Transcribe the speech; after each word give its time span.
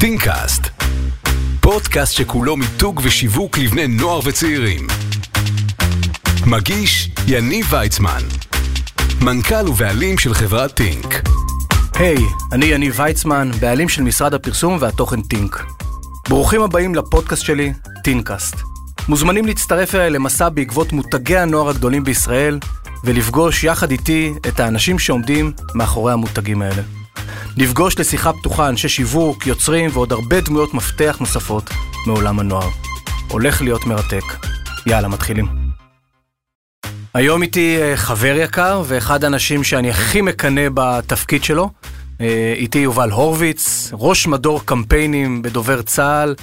טינקאסט, 0.00 0.62
פודקאסט 1.60 2.12
שכולו 2.12 2.56
מיתוג 2.56 3.00
ושיווק 3.04 3.58
לבני 3.58 3.86
נוער 3.86 4.20
וצעירים. 4.24 4.86
מגיש 6.46 7.10
יניב 7.26 7.66
ויצמן, 7.70 8.22
מנכ"ל 9.22 9.68
ובעלים 9.68 10.18
של 10.18 10.34
חברת 10.34 10.74
טינק. 10.74 11.22
היי, 11.94 12.24
אני 12.52 12.66
יניב 12.66 13.00
ויצמן, 13.00 13.50
בעלים 13.60 13.88
של 13.88 14.02
משרד 14.02 14.34
הפרסום 14.34 14.76
והתוכן 14.80 15.22
טינק. 15.22 15.64
ברוכים 16.28 16.62
הבאים 16.62 16.94
לפודקאסט 16.94 17.42
שלי, 17.42 17.72
טינקאסט. 18.04 18.56
מוזמנים 19.08 19.46
להצטרף 19.46 19.94
אליי 19.94 20.10
למסע 20.10 20.48
בעקבות 20.48 20.92
מותגי 20.92 21.36
הנוער 21.36 21.68
הגדולים 21.68 22.04
בישראל, 22.04 22.58
ולפגוש 23.06 23.64
יחד 23.64 23.90
איתי 23.90 24.34
את 24.48 24.60
האנשים 24.60 24.98
שעומדים 24.98 25.52
מאחורי 25.74 26.12
המותגים 26.12 26.62
האלה. 26.62 26.82
נפגוש 27.56 27.98
לשיחה 27.98 28.32
פתוחה 28.32 28.68
אנשי 28.68 28.88
שיווק, 28.88 29.46
יוצרים 29.46 29.90
ועוד 29.92 30.12
הרבה 30.12 30.40
דמויות 30.40 30.74
מפתח 30.74 31.16
נוספות 31.20 31.70
מעולם 32.06 32.38
הנוער. 32.38 32.68
הולך 33.28 33.62
להיות 33.62 33.86
מרתק. 33.86 34.22
יאללה, 34.86 35.08
מתחילים. 35.08 35.46
היום 37.14 37.42
איתי 37.42 37.78
אה, 37.82 37.96
חבר 37.96 38.36
יקר 38.36 38.82
ואחד 38.86 39.24
האנשים 39.24 39.64
שאני 39.64 39.90
הכי 39.90 40.20
מקנא 40.20 40.68
בתפקיד 40.74 41.44
שלו. 41.44 41.70
אה, 42.20 42.54
איתי 42.56 42.78
יובל 42.78 43.10
הורוביץ, 43.10 43.90
ראש 43.92 44.26
מדור 44.26 44.60
קמפיינים 44.64 45.42
בדובר 45.42 45.82
צה"ל, 45.82 46.34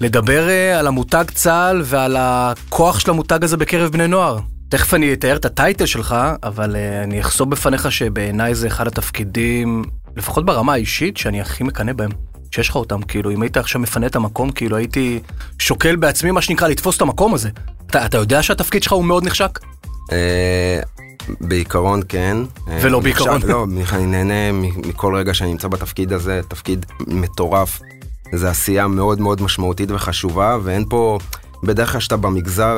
לדבר 0.00 0.48
אה, 0.48 0.78
על 0.78 0.86
המותג 0.86 1.24
צה"ל 1.34 1.82
ועל 1.84 2.16
הכוח 2.18 3.00
של 3.00 3.10
המותג 3.10 3.44
הזה 3.44 3.56
בקרב 3.56 3.92
בני 3.92 4.06
נוער. 4.06 4.38
תכף 4.68 4.94
אני 4.94 5.12
אתאר 5.12 5.36
את 5.36 5.44
הטייטל 5.44 5.86
שלך, 5.86 6.16
אבל 6.42 6.76
אני 7.04 7.20
אחשוף 7.20 7.48
בפניך 7.48 7.92
שבעיניי 7.92 8.54
זה 8.54 8.66
אחד 8.66 8.86
התפקידים 8.86 9.84
לפחות 10.16 10.46
ברמה 10.46 10.72
האישית, 10.72 11.16
שאני 11.16 11.40
הכי 11.40 11.64
מקנא 11.64 11.92
בהם. 11.92 12.10
שיש 12.50 12.68
לך 12.68 12.76
אותם, 12.76 13.02
כאילו, 13.02 13.30
אם 13.30 13.42
היית 13.42 13.56
עכשיו 13.56 13.80
מפנה 13.80 14.06
את 14.06 14.16
המקום, 14.16 14.50
כאילו, 14.50 14.76
הייתי 14.76 15.20
שוקל 15.58 15.96
בעצמי, 15.96 16.30
מה 16.30 16.42
שנקרא, 16.42 16.68
לתפוס 16.68 16.96
את 16.96 17.02
המקום 17.02 17.34
הזה. 17.34 17.48
אתה, 17.86 18.06
אתה 18.06 18.18
יודע 18.18 18.42
שהתפקיד 18.42 18.82
שלך 18.82 18.92
הוא 18.92 19.04
מאוד 19.04 19.26
נחשק? 19.26 19.58
אה, 20.12 20.80
בעיקרון 21.40 22.00
כן. 22.08 22.36
אה, 22.68 22.78
ולא 22.82 23.00
בעיקרון. 23.00 23.40
לא, 23.44 23.66
אני 23.92 24.06
נהנה 24.06 24.52
מכל 24.76 25.14
רגע 25.14 25.34
שאני 25.34 25.50
נמצא 25.50 25.68
בתפקיד 25.68 26.12
הזה, 26.12 26.40
תפקיד 26.48 26.86
מטורף. 27.06 27.80
זו 28.34 28.46
עשייה 28.46 28.86
מאוד 28.86 29.20
מאוד 29.20 29.42
משמעותית 29.42 29.90
וחשובה, 29.90 30.58
ואין 30.62 30.84
פה, 30.88 31.18
בדרך 31.62 31.92
כלל 31.92 32.00
שאתה 32.00 32.16
במגזר 32.16 32.76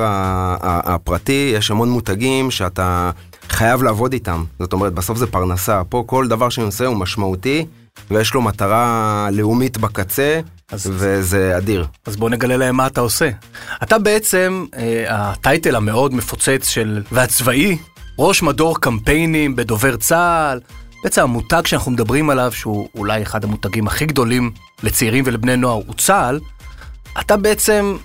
הפרטי, 0.62 1.52
יש 1.56 1.70
המון 1.70 1.90
מותגים 1.90 2.50
שאתה 2.50 3.10
חייב 3.48 3.82
לעבוד 3.82 4.12
איתם. 4.12 4.44
זאת 4.58 4.72
אומרת, 4.72 4.92
בסוף 4.92 5.18
זה 5.18 5.26
פרנסה. 5.26 5.82
פה 5.88 6.04
כל 6.06 6.28
דבר 6.28 6.48
שאני 6.48 6.66
עושה 6.66 6.86
הוא 6.86 6.96
משמעותי, 6.96 7.66
ויש 8.10 8.34
לו 8.34 8.42
מטרה 8.42 9.28
לאומית 9.32 9.78
בקצה, 9.78 10.40
אז, 10.70 10.90
וזה 10.92 11.56
אדיר. 11.56 11.86
אז 12.06 12.16
בוא 12.16 12.30
נגלה 12.30 12.56
להם 12.56 12.76
מה 12.76 12.86
אתה 12.86 13.00
עושה. 13.00 13.30
אתה 13.82 13.98
בעצם, 13.98 14.64
אה, 14.76 15.04
הטייטל 15.08 15.76
המאוד 15.76 16.14
מפוצץ 16.14 16.68
של, 16.68 17.02
והצבאי, 17.12 17.78
ראש 18.18 18.42
מדור 18.42 18.80
קמפיינים 18.80 19.56
בדובר 19.56 19.96
צה"ל, 19.96 20.60
בעצם 21.04 21.22
המותג 21.22 21.62
שאנחנו 21.66 21.90
מדברים 21.90 22.30
עליו, 22.30 22.52
שהוא 22.52 22.88
אולי 22.94 23.22
אחד 23.22 23.44
המותגים 23.44 23.86
הכי 23.86 24.06
גדולים 24.06 24.50
לצעירים 24.82 25.24
ולבני 25.26 25.56
נוער, 25.56 25.74
הוא 25.86 25.94
צה"ל, 25.94 26.40
אתה 27.20 27.36
בעצם 27.36 27.96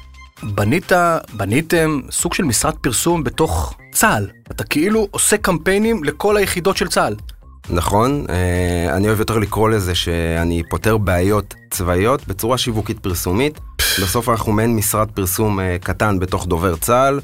בנית, 0.44 0.92
בניתם 1.34 2.00
סוג 2.12 2.34
של 2.34 2.44
משרד 2.44 2.74
פרסום 2.82 3.24
בתוך 3.24 3.74
צה"ל. 3.92 4.28
אתה 4.52 4.64
כאילו 4.64 5.08
עושה 5.12 5.38
קמפיינים 5.38 6.04
לכל 6.04 6.38
היחידות 6.38 6.78
של 6.78 6.88
צה"ל. 6.88 7.16
נכון, 7.70 8.26
אה, 8.30 8.98
אני 8.98 9.08
אוהב 9.08 9.20
יותר 9.20 9.38
לקרוא 9.38 9.70
לזה 9.70 9.96
שאני 9.96 10.64
פותר 10.70 10.98
בעיות 10.98 11.54
צבאיות 11.72 12.28
בצורה 12.28 12.58
שיווקית 12.58 13.00
פרסומית. 13.00 13.60
בסוף 13.80 14.30
אנחנו 14.30 14.52
מעין 14.52 14.76
משרד 14.76 15.12
פרסום 15.12 15.60
אה, 15.60 15.78
קטן 15.82 16.20
בתוך 16.20 16.48
דובר 16.48 16.76
צה"ל, 16.76 17.20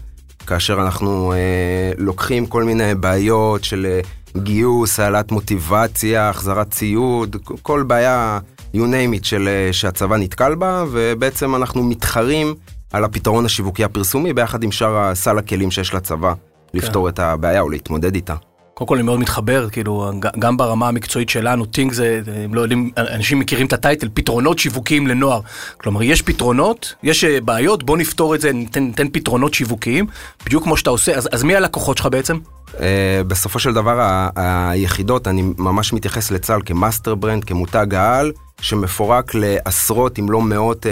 כאשר 0.47 0.81
אנחנו 0.81 1.33
אה, 1.33 1.91
לוקחים 1.97 2.45
כל 2.45 2.63
מיני 2.63 2.95
בעיות 2.95 3.63
של 3.63 3.99
גיוס, 4.37 4.99
העלאת 4.99 5.31
מוטיבציה, 5.31 6.29
החזרת 6.29 6.71
ציוד, 6.71 7.35
כל 7.61 7.83
בעיה, 7.83 8.39
you 8.73 8.77
name 8.79 9.21
it, 9.21 9.23
של, 9.23 9.49
שהצבא 9.71 10.17
נתקל 10.17 10.55
בה, 10.55 10.85
ובעצם 10.91 11.55
אנחנו 11.55 11.83
מתחרים 11.83 12.55
על 12.93 13.03
הפתרון 13.03 13.45
השיווקי 13.45 13.83
הפרסומי 13.83 14.33
ביחד 14.33 14.63
עם 14.63 14.71
שאר 14.71 14.97
הסל 14.97 15.37
הכלים 15.37 15.71
שיש 15.71 15.93
לצבא 15.93 16.33
לפתור 16.73 17.07
כן. 17.07 17.13
את 17.13 17.19
הבעיה 17.19 17.61
או 17.61 17.69
להתמודד 17.69 18.15
איתה. 18.15 18.35
קודם 18.73 18.87
כל 18.87 18.95
אני 18.95 19.03
מאוד 19.03 19.19
מתחבר, 19.19 19.69
כאילו, 19.69 20.11
גם 20.39 20.57
ברמה 20.57 20.87
המקצועית 20.87 21.29
שלנו, 21.29 21.65
טינג 21.65 21.91
זה, 21.91 22.21
הם 22.43 22.53
לא 22.53 22.61
יודעים, 22.61 22.91
אנשים 22.97 23.39
מכירים 23.39 23.67
את 23.67 23.73
הטייטל, 23.73 24.09
פתרונות 24.13 24.59
שיווקיים 24.59 25.07
לנוער. 25.07 25.41
כלומר, 25.77 26.03
יש 26.03 26.21
פתרונות, 26.21 26.93
יש 27.03 27.23
אה, 27.23 27.41
בעיות, 27.41 27.83
בוא 27.83 27.97
נפתור 27.97 28.35
את 28.35 28.41
זה, 28.41 28.51
ניתן, 28.51 28.83
ניתן 28.83 29.07
פתרונות 29.09 29.53
שיווקיים, 29.53 30.05
בדיוק 30.45 30.63
כמו 30.63 30.77
שאתה 30.77 30.89
עושה, 30.89 31.15
אז, 31.15 31.29
אז 31.31 31.43
מי 31.43 31.55
הלקוחות 31.55 31.97
שלך 31.97 32.07
בעצם? 32.11 32.37
אה, 32.67 32.79
בסופו 33.27 33.59
של 33.59 33.73
דבר, 33.73 33.99
ה- 34.01 34.29
היחידות, 34.71 35.27
אני 35.27 35.43
ממש 35.57 35.93
מתייחס 35.93 36.31
לצה"ל 36.31 36.61
כ 36.65 36.78
master 36.78 37.15
brand, 37.15 37.43
כמותג 37.43 37.93
העל, 37.95 38.31
שמפורק 38.61 39.31
לעשרות 39.35 40.19
אם 40.19 40.31
לא 40.31 40.41
מאות 40.41 40.85
אה, 40.85 40.89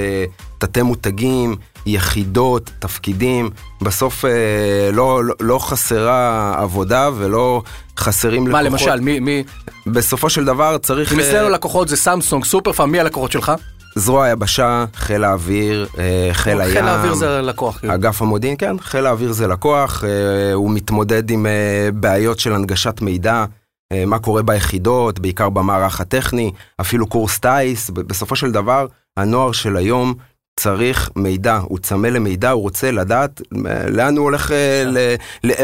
תתי 0.57 0.81
מותגים, 0.81 1.56
יחידות, 1.88 2.72
תפקידים, 2.80 3.50
בסוף 3.81 4.25
אה, 4.25 4.90
לא, 4.94 5.24
לא, 5.24 5.34
לא 5.40 5.59
חסרה 5.59 6.53
עבודה 6.58 7.09
ולא 7.18 7.62
חסרים 7.98 8.44
מה, 8.44 8.62
לקוחות. 8.62 8.88
מה 8.88 8.96
למשל, 8.96 9.00
מי, 9.00 9.20
מי? 9.20 9.44
בסופו 9.88 10.30
של 10.30 10.46
דבר 10.46 10.78
צריך... 10.78 11.14
אם 11.14 11.20
אצלנו 11.20 11.48
אה, 11.48 11.50
לקוחות 11.50 11.88
זה 11.88 11.98
סמסונג, 11.98 12.44
סופר 12.44 12.72
פארם, 12.72 12.92
מי 12.92 13.00
הלקוחות 13.00 13.31
שלך? 13.31 13.52
זרוע 13.96 14.25
היבשה, 14.25 14.86
חיל 14.96 15.24
האוויר, 15.24 15.88
אה, 15.98 16.30
חיל 16.34 16.62
הים. 16.62 16.74
חיל 16.74 16.88
האוויר 16.88 17.14
זה 17.14 17.42
לקוח. 17.42 17.80
כאילו. 17.80 17.94
אגף 17.94 18.22
המודיעין, 18.22 18.56
כן, 18.58 18.80
חיל 18.80 19.06
האוויר 19.06 19.31
זה 19.31 19.48
לקוח, 19.48 20.04
אה, 20.04 20.54
הוא 20.54 20.72
מתמודד 20.72 21.30
עם 21.30 21.46
אה, 21.46 21.90
בעיות 21.94 22.40
של 22.40 22.54
הנגשת 22.54 23.02
מידע. 23.02 23.46
אה, 23.94 24.06
מה 24.06 24.19
קורה 24.19 24.42
ביחידות, 24.42 25.19
בעיקר 25.19 25.50
במערך 25.50 26.02
הטכני, 26.02 26.52
אפילו 26.81 27.08
קורס 27.08 27.40
טיס, 27.40 27.90
בסופו 27.90 28.36
של 28.36 28.52
דבר, 28.52 28.86
הנוער 29.18 29.52
של 29.52 29.78
היום 29.78 30.14
צריך 30.57 31.09
מידע, 31.16 31.57
הוא 31.57 31.79
צמא 31.79 32.07
למידע, 32.07 32.51
הוא 32.51 32.62
רוצה 32.62 32.91
לדעת 32.91 33.41
אה, 33.66 33.90
לאן 33.90 34.18
הוא 34.18 34.23
הולך, 34.23 34.51
אה, 34.51 34.84
ל, 34.85 35.16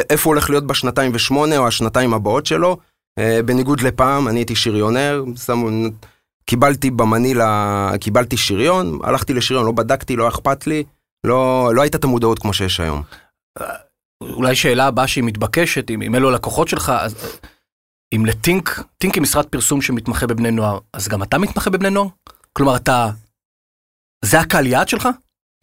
איפה 0.10 0.30
הוא 0.30 0.34
הולך 0.34 0.50
להיות 0.50 0.68
בשנתיים 0.68 1.12
ושמונה 1.14 1.58
או 1.58 1.68
השנתיים 1.68 2.14
הבאות 2.14 2.46
שלו. 2.46 2.78
אה, 3.20 3.40
בניגוד 3.46 3.82
לפעם, 3.82 4.28
אני 4.28 4.40
הייתי 4.40 4.56
שריונר, 4.56 5.24
קיבלתי 6.46 6.92
במנילה, 6.92 7.92
קיבלתי 8.00 8.38
שריון, 8.38 9.00
הלכתי 9.04 9.34
לשריון, 9.34 9.66
לא 9.66 9.72
בדקתי, 9.72 10.16
לא 10.16 10.28
אכפת 10.28 10.68
לי, 10.68 10.84
לא, 11.26 11.72
לא 11.76 11.82
הייתה 11.82 11.98
את 11.98 12.04
המודעות 12.04 12.40
כמו 12.40 12.54
שיש 12.54 12.80
היום. 12.80 13.02
אולי 14.22 14.56
שאלה 14.56 14.88
הבאה 14.88 15.08
שהיא 15.08 15.24
מתבקשת, 15.24 15.92
אם, 15.92 16.02
אם 16.02 16.16
אלו 16.16 16.30
הלקוחות 16.30 16.68
שלך, 16.68 16.92
אז 17.00 17.40
אם 18.16 18.26
לטינק, 18.26 18.84
טינק 18.98 19.16
היא 19.16 19.22
משרד 19.22 19.46
פרסום 19.46 19.82
שמתמחה 19.82 20.28
בבני 20.28 20.52
נוער, 20.52 20.80
אז 20.94 21.08
גם 21.08 21.24
אתה 21.24 21.38
מתמחה 21.38 21.70
בבני 21.70 21.90
נוער? 21.90 22.08
כלומר, 22.54 22.76
אתה 22.76 23.10
זה 24.24 24.40
הקהל 24.40 24.68
יעד 24.68 24.90
שלך? 24.90 25.10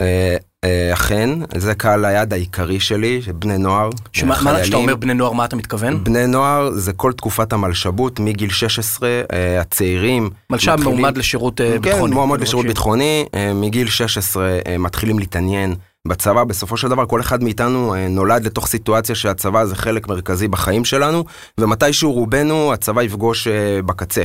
אה, 0.01 0.37
אה, 0.65 0.93
אכן, 0.93 1.31
זה 1.57 1.75
קהל 1.75 2.05
היעד 2.05 2.33
העיקרי 2.33 2.81
שלי, 2.81 3.21
בני 3.35 3.59
נוער, 3.59 3.91
שמה, 4.13 4.35
חיילים. 4.35 4.63
כשאתה 4.63 4.77
אומר 4.77 4.97
בני 4.97 5.15
נוער, 5.15 5.33
מה 5.33 5.45
אתה 5.45 5.57
מתכוון? 5.57 6.05
בני 6.05 6.27
נוער 6.27 6.71
זה 6.71 6.93
כל 6.93 7.13
תקופת 7.13 7.53
המלשבות, 7.53 8.21
מגיל 8.21 8.51
16, 8.51 9.09
אה, 9.33 9.61
הצעירים. 9.61 10.31
מלשב 10.51 10.77
מועמד 10.83 11.19
לשירות 11.19 11.61
כן, 11.61 11.79
ביטחוני. 11.81 12.11
כן, 12.11 12.15
מועמד 12.15 12.41
לשירות 12.41 12.67
ביטחוני, 12.67 13.27
מגיל 13.55 13.89
16 13.89 14.59
מתחילים 14.79 15.19
להתעניין 15.19 15.75
בצבא. 16.09 16.45
בסופו 16.45 16.77
של 16.77 16.89
דבר, 16.89 17.07
כל 17.07 17.21
אחד 17.21 17.43
מאיתנו 17.43 17.95
נולד 18.11 18.47
לתוך 18.47 18.67
סיטואציה 18.67 19.15
שהצבא 19.15 19.65
זה 19.65 19.77
חלק 19.77 20.09
מרכזי 20.09 20.49
בחיים 20.49 20.85
שלנו, 20.85 21.25
ומתישהו 21.59 22.13
רובנו, 22.13 22.73
הצבא 22.73 23.03
יפגוש 23.03 23.49
בקצה 23.87 24.25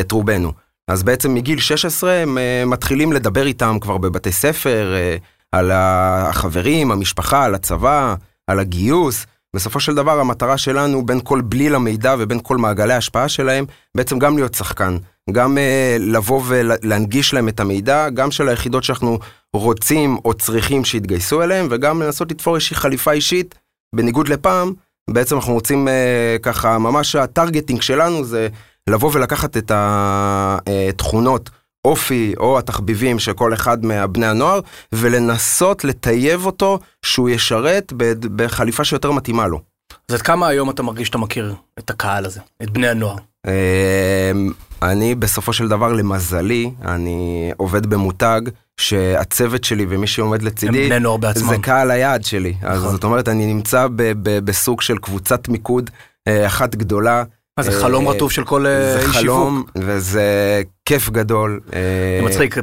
את 0.00 0.12
רובנו. 0.12 0.52
אז 0.88 1.02
בעצם 1.02 1.34
מגיל 1.34 1.58
16 1.60 2.12
הם 2.12 2.38
uh, 2.38 2.68
מתחילים 2.68 3.12
לדבר 3.12 3.46
איתם 3.46 3.76
כבר 3.80 3.98
בבתי 3.98 4.32
ספר, 4.32 4.94
uh, 4.94 5.22
על 5.52 5.70
החברים, 5.74 6.90
המשפחה, 6.90 7.44
על 7.44 7.54
הצבא, 7.54 8.14
על 8.46 8.58
הגיוס. 8.58 9.26
בסופו 9.56 9.80
של 9.80 9.94
דבר 9.94 10.20
המטרה 10.20 10.58
שלנו 10.58 11.06
בין 11.06 11.20
כל 11.24 11.40
בליל 11.40 11.74
המידע 11.74 12.14
ובין 12.18 12.40
כל 12.42 12.56
מעגלי 12.56 12.94
ההשפעה 12.94 13.28
שלהם, 13.28 13.64
בעצם 13.96 14.18
גם 14.18 14.36
להיות 14.36 14.54
שחקן, 14.54 14.96
גם 15.30 15.58
uh, 15.58 16.02
לבוא 16.02 16.42
ולהנגיש 16.46 17.34
להם 17.34 17.48
את 17.48 17.60
המידע, 17.60 18.08
גם 18.10 18.30
של 18.30 18.48
היחידות 18.48 18.84
שאנחנו 18.84 19.18
רוצים 19.56 20.18
או 20.24 20.34
צריכים 20.34 20.84
שיתגייסו 20.84 21.42
אליהם, 21.42 21.66
וגם 21.70 22.02
לנסות 22.02 22.30
לתפור 22.30 22.54
איזושהי 22.54 22.76
חליפה 22.76 23.12
אישית, 23.12 23.54
בניגוד 23.94 24.28
לפעם, 24.28 24.72
בעצם 25.10 25.36
אנחנו 25.36 25.52
רוצים 25.52 25.88
uh, 25.88 26.42
ככה, 26.42 26.78
ממש 26.78 27.16
הטרגטינג 27.16 27.82
שלנו 27.82 28.24
זה 28.24 28.48
לבוא 28.90 29.10
ולקחת 29.14 29.56
את 29.56 29.72
התכונות, 29.74 31.50
אופי 31.84 32.34
או 32.36 32.58
התחביבים 32.58 33.18
של 33.18 33.32
כל 33.32 33.54
אחד 33.54 33.84
מהבני 33.84 34.26
הנוער, 34.26 34.60
ולנסות 34.92 35.84
לטייב 35.84 36.46
אותו 36.46 36.78
שהוא 37.02 37.30
ישרת 37.30 37.92
בחליפה 38.36 38.84
שיותר 38.84 39.10
מתאימה 39.10 39.46
לו. 39.46 39.60
אז 40.08 40.14
עד 40.14 40.22
כמה 40.22 40.48
היום 40.48 40.70
אתה 40.70 40.82
מרגיש 40.82 41.06
שאתה 41.06 41.18
מכיר 41.18 41.54
את 41.78 41.90
הקהל 41.90 42.24
הזה, 42.24 42.40
את 42.62 42.70
בני 42.70 42.88
הנוער? 42.88 43.16
אמ, 43.46 44.52
אני 44.82 45.14
בסופו 45.14 45.52
של 45.52 45.68
דבר, 45.68 45.92
למזלי, 45.92 46.70
אני 46.84 47.50
עובד 47.56 47.86
במותג 47.86 48.40
שהצוות 48.76 49.64
שלי 49.64 49.86
ומי 49.88 50.06
שעומד 50.06 50.42
לצידי, 50.42 50.82
הם 50.82 50.88
בני 50.88 51.00
נוער 51.00 51.16
בעצמם. 51.16 51.48
זה 51.48 51.58
קהל 51.58 51.90
היעד 51.90 52.24
שלי. 52.24 52.54
אז 52.62 52.80
נכון. 52.80 52.92
זאת 52.92 53.04
אומרת, 53.04 53.28
אני 53.28 53.54
נמצא 53.54 53.86
בסוג 54.22 54.80
של 54.80 54.98
קבוצת 54.98 55.48
מיקוד 55.48 55.90
אה, 56.28 56.46
אחת 56.46 56.74
גדולה. 56.74 57.24
מה 57.58 57.62
זה 57.64 57.72
אה, 57.72 57.80
חלום 57.80 58.08
רטוב 58.08 58.32
של 58.32 58.44
כל 58.44 58.66
אה, 58.66 58.92
זה 58.92 59.00
איש 59.00 59.16
חלום, 59.16 59.64
שיווק. 59.74 59.88
וזה 59.90 60.62
כיף 60.84 61.10
גדול. 61.10 61.60
אה, 61.72 62.18
זה 62.20 62.26
מצחיק, 62.26 62.56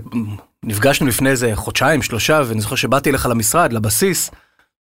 נפגשנו 0.65 1.07
לפני 1.07 1.29
איזה 1.29 1.51
חודשיים, 1.55 2.01
שלושה, 2.01 2.41
ואני 2.45 2.61
זוכר 2.61 2.75
שבאתי 2.75 3.09
אליך 3.09 3.25
למשרד, 3.25 3.73
לבסיס, 3.73 4.31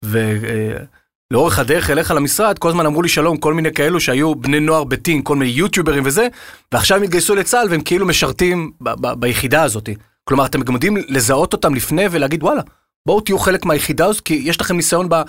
ולאורך 0.05 1.59
הדרך 1.59 1.91
אליך 1.91 2.11
למשרד, 2.11 2.59
כל 2.59 2.69
הזמן 2.69 2.87
אמרו 2.87 3.03
לי 3.03 3.09
שלום, 3.09 3.37
כל 3.37 3.55
מיני 3.55 3.73
כאלו 3.73 4.01
שהיו 4.01 4.35
בני 4.35 4.61
נוער 4.61 4.85
בטין, 4.85 5.23
כל 5.23 5.37
מיני 5.37 5.51
יוטיוברים 5.51 6.03
וזה, 6.07 6.29
ועכשיו 6.73 6.97
הם 6.97 7.03
התגייסו 7.03 7.35
לצה"ל 7.35 7.69
והם 7.71 7.81
כאילו 7.81 8.07
משרתים 8.07 8.73
ב- 8.81 9.07
ב- 9.07 9.21
ביחידה 9.21 9.63
הזאת. 9.63 9.89
כלומר, 10.25 10.47
אתם 10.47 10.63
גם 10.63 10.75
יודעים 10.75 10.97
לזהות 11.09 11.53
אותם 11.53 11.75
לפני 11.75 12.05
ולהגיד, 12.11 12.43
וואלה, 12.43 12.63
בואו 13.07 13.21
תהיו 13.21 13.39
חלק 13.39 13.65
מהיחידה 13.65 14.07
הזאת, 14.07 14.21
כי 14.21 14.43
יש 14.45 14.61
לכם 14.61 14.77
ניסיון 14.77 15.09
ב... 15.09 15.23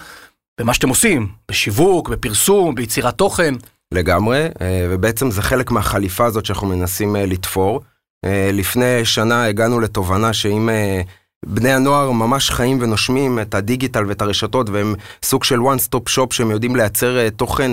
במה 0.60 0.74
שאתם 0.74 0.90
עושים, 0.90 1.28
בשיווק, 1.52 2.10
בפרסום, 2.10 2.76
ביצירת 2.76 3.18
תוכן. 3.18 3.54
לגמרי, 3.94 4.48
אה, 4.62 4.88
ובעצם 4.90 5.31
זה 5.31 5.42
חלק 5.42 5.72
מהחליפה 5.72 6.25
הזאת 6.25 6.45
שאנחנו 6.45 6.68
מנסים 6.68 7.16
אה, 7.16 7.25
לתפור. 7.25 7.81
אה, 8.25 8.50
לפני 8.54 9.06
שנה 9.06 9.45
הגענו 9.45 9.80
לתובנה 9.80 10.34
שאם 10.34 10.69
בני 11.45 11.74
הנוער 11.74 12.12
ממש 12.12 12.50
חיים 12.50 12.78
ונושמים 12.81 13.40
את 13.40 13.56
הדיגיטל 13.56 14.06
ואת 14.07 14.22
הרשתות, 14.22 14.69
והם 14.69 14.95
סוג 15.24 15.44
של 15.44 15.60
one 15.60 15.80
stop 15.90 16.16
shop 16.16 16.28
שהם 16.34 16.51
יודעים 16.51 16.75
לייצר 16.75 17.30
תוכן 17.30 17.72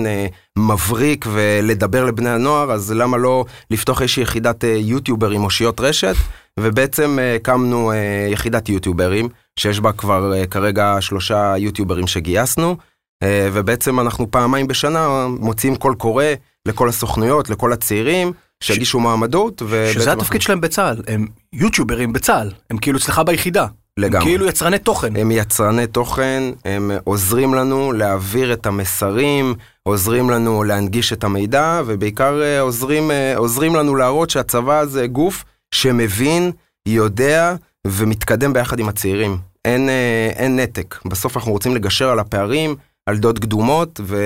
מבריק 0.57 1.25
ולדבר 1.31 2.05
לבני 2.05 2.29
הנוער, 2.29 2.71
אז 2.71 2.91
למה 2.91 3.17
לא 3.17 3.45
לפתוח 3.71 4.01
איזושהי 4.01 4.23
יחידת 4.23 4.63
יוטיוברים 4.63 5.43
אושיות 5.43 5.79
רשת? 5.79 6.15
ובעצם 6.59 7.19
הקמנו 7.35 7.91
יחידת 8.31 8.69
יוטיוברים, 8.69 9.29
שיש 9.59 9.79
בה 9.79 9.91
כבר 9.91 10.45
כרגע 10.45 10.97
שלושה 10.99 11.53
יוטיוברים 11.57 12.07
שגייסנו. 12.07 12.75
אה, 13.23 13.49
ובעצם 13.53 13.99
אנחנו 13.99 14.31
פעמיים 14.31 14.67
בשנה 14.67 15.27
מוציאים 15.39 15.75
קול 15.75 15.95
קורא 15.95 16.25
לכל 16.65 16.89
הסוכנויות, 16.89 17.49
לכל 17.49 17.73
הצעירים, 17.73 18.31
שיגישו 18.63 18.99
מועמדות. 18.99 19.61
ובעצם 19.61 19.93
שזה 19.93 20.09
אנחנו- 20.11 20.21
התפקיד 20.21 20.41
שלהם 20.41 20.61
בצה"ל, 20.61 21.01
הם 21.07 21.27
יוטיוברים 21.53 22.13
בצה"ל, 22.13 22.51
הם 22.69 22.77
כאילו 22.77 22.97
אצלך 22.97 23.21
ביחידה. 23.25 23.65
לגמרי. 23.97 24.17
הם 24.19 24.23
כאילו 24.25 24.45
יצרני 24.47 24.79
תוכן. 24.79 25.15
הם 25.15 25.31
יצרני 25.31 25.87
תוכן, 25.87 26.43
הם 26.65 26.91
עוזרים 27.03 27.53
לנו 27.53 27.91
להעביר 27.93 28.53
את 28.53 28.65
המסרים, 28.65 29.53
עוזרים 29.83 30.29
לנו 30.29 30.63
להנגיש 30.63 31.13
את 31.13 31.23
המידע, 31.23 31.81
ובעיקר 31.85 32.41
אה, 32.41 32.61
עוזרים, 32.61 33.11
אה, 33.11 33.37
עוזרים 33.37 33.75
לנו 33.75 33.95
להראות 33.95 34.29
שהצבא 34.29 34.85
זה 34.85 35.07
גוף 35.07 35.43
שמבין, 35.73 36.51
יודע 36.87 37.55
ומתקדם 37.87 38.53
ביחד 38.53 38.79
עם 38.79 38.89
הצעירים. 38.89 39.37
אין, 39.65 39.89
אין 40.35 40.55
נתק. 40.59 40.95
בסוף 41.05 41.37
אנחנו 41.37 41.51
רוצים 41.51 41.75
לגשר 41.75 42.09
על 42.09 42.19
הפערים, 42.19 42.75
על 43.09 43.17
דעות 43.17 43.39
קדומות, 43.39 43.99
ו, 44.03 44.17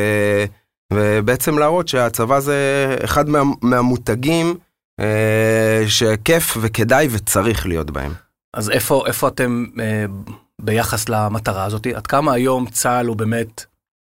ובעצם 0.94 1.58
להראות 1.58 1.88
שהצבא 1.88 2.40
זה 2.40 2.56
אחד 3.04 3.30
מה, 3.30 3.40
מהמותגים 3.62 4.58
אה, 5.00 5.84
שכיף 5.88 6.58
וכדאי 6.62 7.08
וצריך 7.12 7.66
להיות 7.66 7.92
בהם. 7.92 8.14
אז 8.54 8.70
איפה, 8.70 9.04
איפה 9.08 9.28
אתם 9.28 9.66
אה, 9.80 10.06
ביחס 10.62 11.10
למטרה 11.10 11.66
הזאת? 11.66 11.88
עד 11.88 12.08
כמה 12.08 12.34
היום 12.34 12.70
צה"ל 12.70 13.08
הוא 13.08 13.16
באמת 13.16 13.66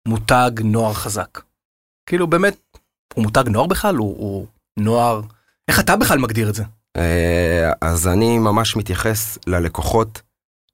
מותג 0.08 0.52
נוער 0.64 0.94
חזק? 0.94 1.42
כאילו 2.10 2.28
באמת, 2.28 2.58
הוא 3.14 3.24
מותג 3.24 3.44
נוער 3.48 3.68
בכלל? 3.68 3.96
הוא, 3.96 4.18
הוא 4.18 4.48
נוער... 4.80 5.22
איך 5.68 5.80
אתה 5.80 5.96
בכלל 5.96 6.20
מגדיר 6.20 6.50
את 6.50 6.56
זה? 6.56 6.64
אה, 6.98 7.72
אז 7.82 8.08
אני 8.08 8.38
ממש 8.38 8.76
מתייחס 8.76 9.38
ללקוחות 9.48 10.22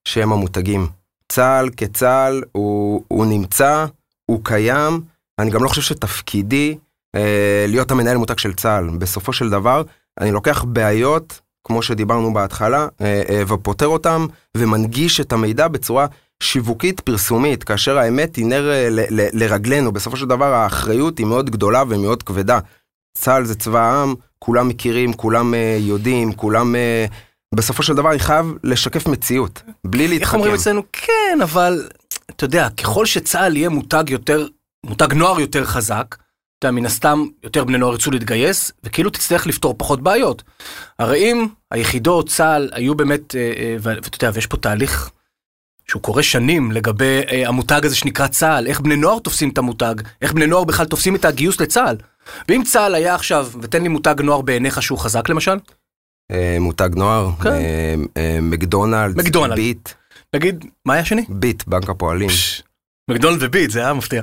שהם 0.07 0.33
המותגים. 0.33 0.98
צה"ל 1.29 1.69
כצה"ל 1.77 2.43
הוא, 2.51 3.03
הוא 3.07 3.25
נמצא, 3.25 3.85
הוא 4.25 4.39
קיים, 4.43 5.01
אני 5.39 5.51
גם 5.51 5.63
לא 5.63 5.69
חושב 5.69 5.81
שתפקידי 5.81 6.77
אה, 7.15 7.65
להיות 7.67 7.91
המנהל 7.91 8.17
מותג 8.17 8.37
של 8.37 8.53
צה"ל. 8.53 8.89
בסופו 8.97 9.33
של 9.33 9.49
דבר, 9.49 9.83
אני 10.19 10.31
לוקח 10.31 10.63
בעיות, 10.63 11.39
כמו 11.63 11.81
שדיברנו 11.81 12.33
בהתחלה, 12.33 12.87
אה, 13.01 13.21
אה, 13.29 13.43
ופותר 13.47 13.87
אותם 13.87 14.25
ומנגיש 14.57 15.19
את 15.19 15.33
המידע 15.33 15.67
בצורה 15.67 16.05
שיווקית 16.43 16.99
פרסומית, 16.99 17.63
כאשר 17.63 17.97
האמת 17.97 18.35
היא 18.35 18.45
נר 18.45 18.71
אה, 18.71 18.89
ל- 18.89 19.21
ל- 19.21 19.29
לרגלינו. 19.43 19.91
בסופו 19.91 20.17
של 20.17 20.25
דבר 20.25 20.53
האחריות 20.53 21.17
היא 21.17 21.25
מאוד 21.25 21.49
גדולה 21.49 21.83
ומאוד 21.89 22.23
כבדה. 22.23 22.59
צה"ל 23.13 23.45
זה 23.45 23.55
צבא 23.55 23.79
העם, 23.79 24.15
כולם 24.39 24.67
מכירים, 24.67 25.13
כולם 25.13 25.53
אה, 25.53 25.77
יודעים, 25.79 26.33
כולם... 26.33 26.75
אה, 26.75 27.05
בסופו 27.55 27.83
של 27.83 27.93
דבר 27.93 28.11
אני 28.11 28.19
חייב 28.19 28.53
לשקף 28.63 29.07
מציאות, 29.07 29.61
בלי 29.83 30.03
איך 30.03 30.11
להתחכם. 30.11 30.37
אומרים 30.37 30.53
אצלנו? 30.53 30.83
כן, 30.91 31.39
אבל 31.43 31.87
אתה 32.29 32.45
יודע, 32.45 32.69
ככל 32.69 33.05
שצה"ל 33.05 33.57
יהיה 33.57 33.69
מותג 33.69 34.03
יותר, 34.09 34.47
מותג 34.85 35.13
נוער 35.13 35.39
יותר 35.39 35.65
חזק, 35.65 36.15
אתה 36.59 36.67
יודע, 36.67 36.75
מן 36.75 36.85
הסתם 36.85 37.25
יותר 37.43 37.63
בני 37.63 37.77
נוער 37.77 37.91
ירצו 37.91 38.11
להתגייס, 38.11 38.71
וכאילו 38.83 39.09
תצטרך 39.09 39.47
לפתור 39.47 39.75
פחות 39.77 40.01
בעיות. 40.01 40.43
הרי 40.99 41.31
אם 41.31 41.47
היחידות, 41.71 42.29
צה"ל, 42.29 42.69
היו 42.71 42.95
באמת, 42.95 43.35
אה, 43.35 43.53
אה, 43.57 43.75
ואתה 43.79 44.25
יודע, 44.25 44.31
ויש 44.33 44.47
פה 44.47 44.57
תהליך 44.57 45.09
שהוא 45.87 46.01
קורה 46.01 46.23
שנים 46.23 46.71
לגבי 46.71 47.21
אה, 47.31 47.47
המותג 47.47 47.85
הזה 47.85 47.95
שנקרא 47.95 48.27
צה"ל, 48.27 48.67
איך 48.67 48.81
בני 48.81 48.95
נוער 48.95 49.19
תופסים 49.19 49.49
את 49.49 49.57
המותג, 49.57 49.95
איך 50.21 50.33
בני 50.33 50.47
נוער 50.47 50.63
בכלל 50.63 50.85
תופסים 50.85 51.15
את 51.15 51.25
הגיוס 51.25 51.61
לצה"ל. 51.61 51.95
ואם 52.49 52.63
צה"ל 52.65 52.95
היה 52.95 53.15
עכשיו, 53.15 53.47
ותן 53.61 53.83
לי 53.83 53.87
מותג 53.87 54.15
נוער 54.21 54.41
בעיניך 54.41 54.81
שהוא 54.81 54.99
חזק 54.99 55.29
למשל, 55.29 55.57
מותג 56.59 56.89
נוער, 56.95 57.29
כן. 57.43 57.49
אה, 57.51 57.95
אה, 58.17 58.37
מקדונלדס, 58.41 59.15
מקדונלדס. 59.25 59.55
ביט, 59.59 59.89
נגיד, 60.35 60.65
מה 60.85 60.93
היה 60.93 61.01
השני? 61.01 61.25
ביט, 61.29 61.63
בנק 61.67 61.89
הפועלים. 61.89 62.29
מקדונלד 63.11 63.43
וביט, 63.43 63.71
זה 63.71 63.79
היה 63.79 63.93
מפתיע. 63.93 64.21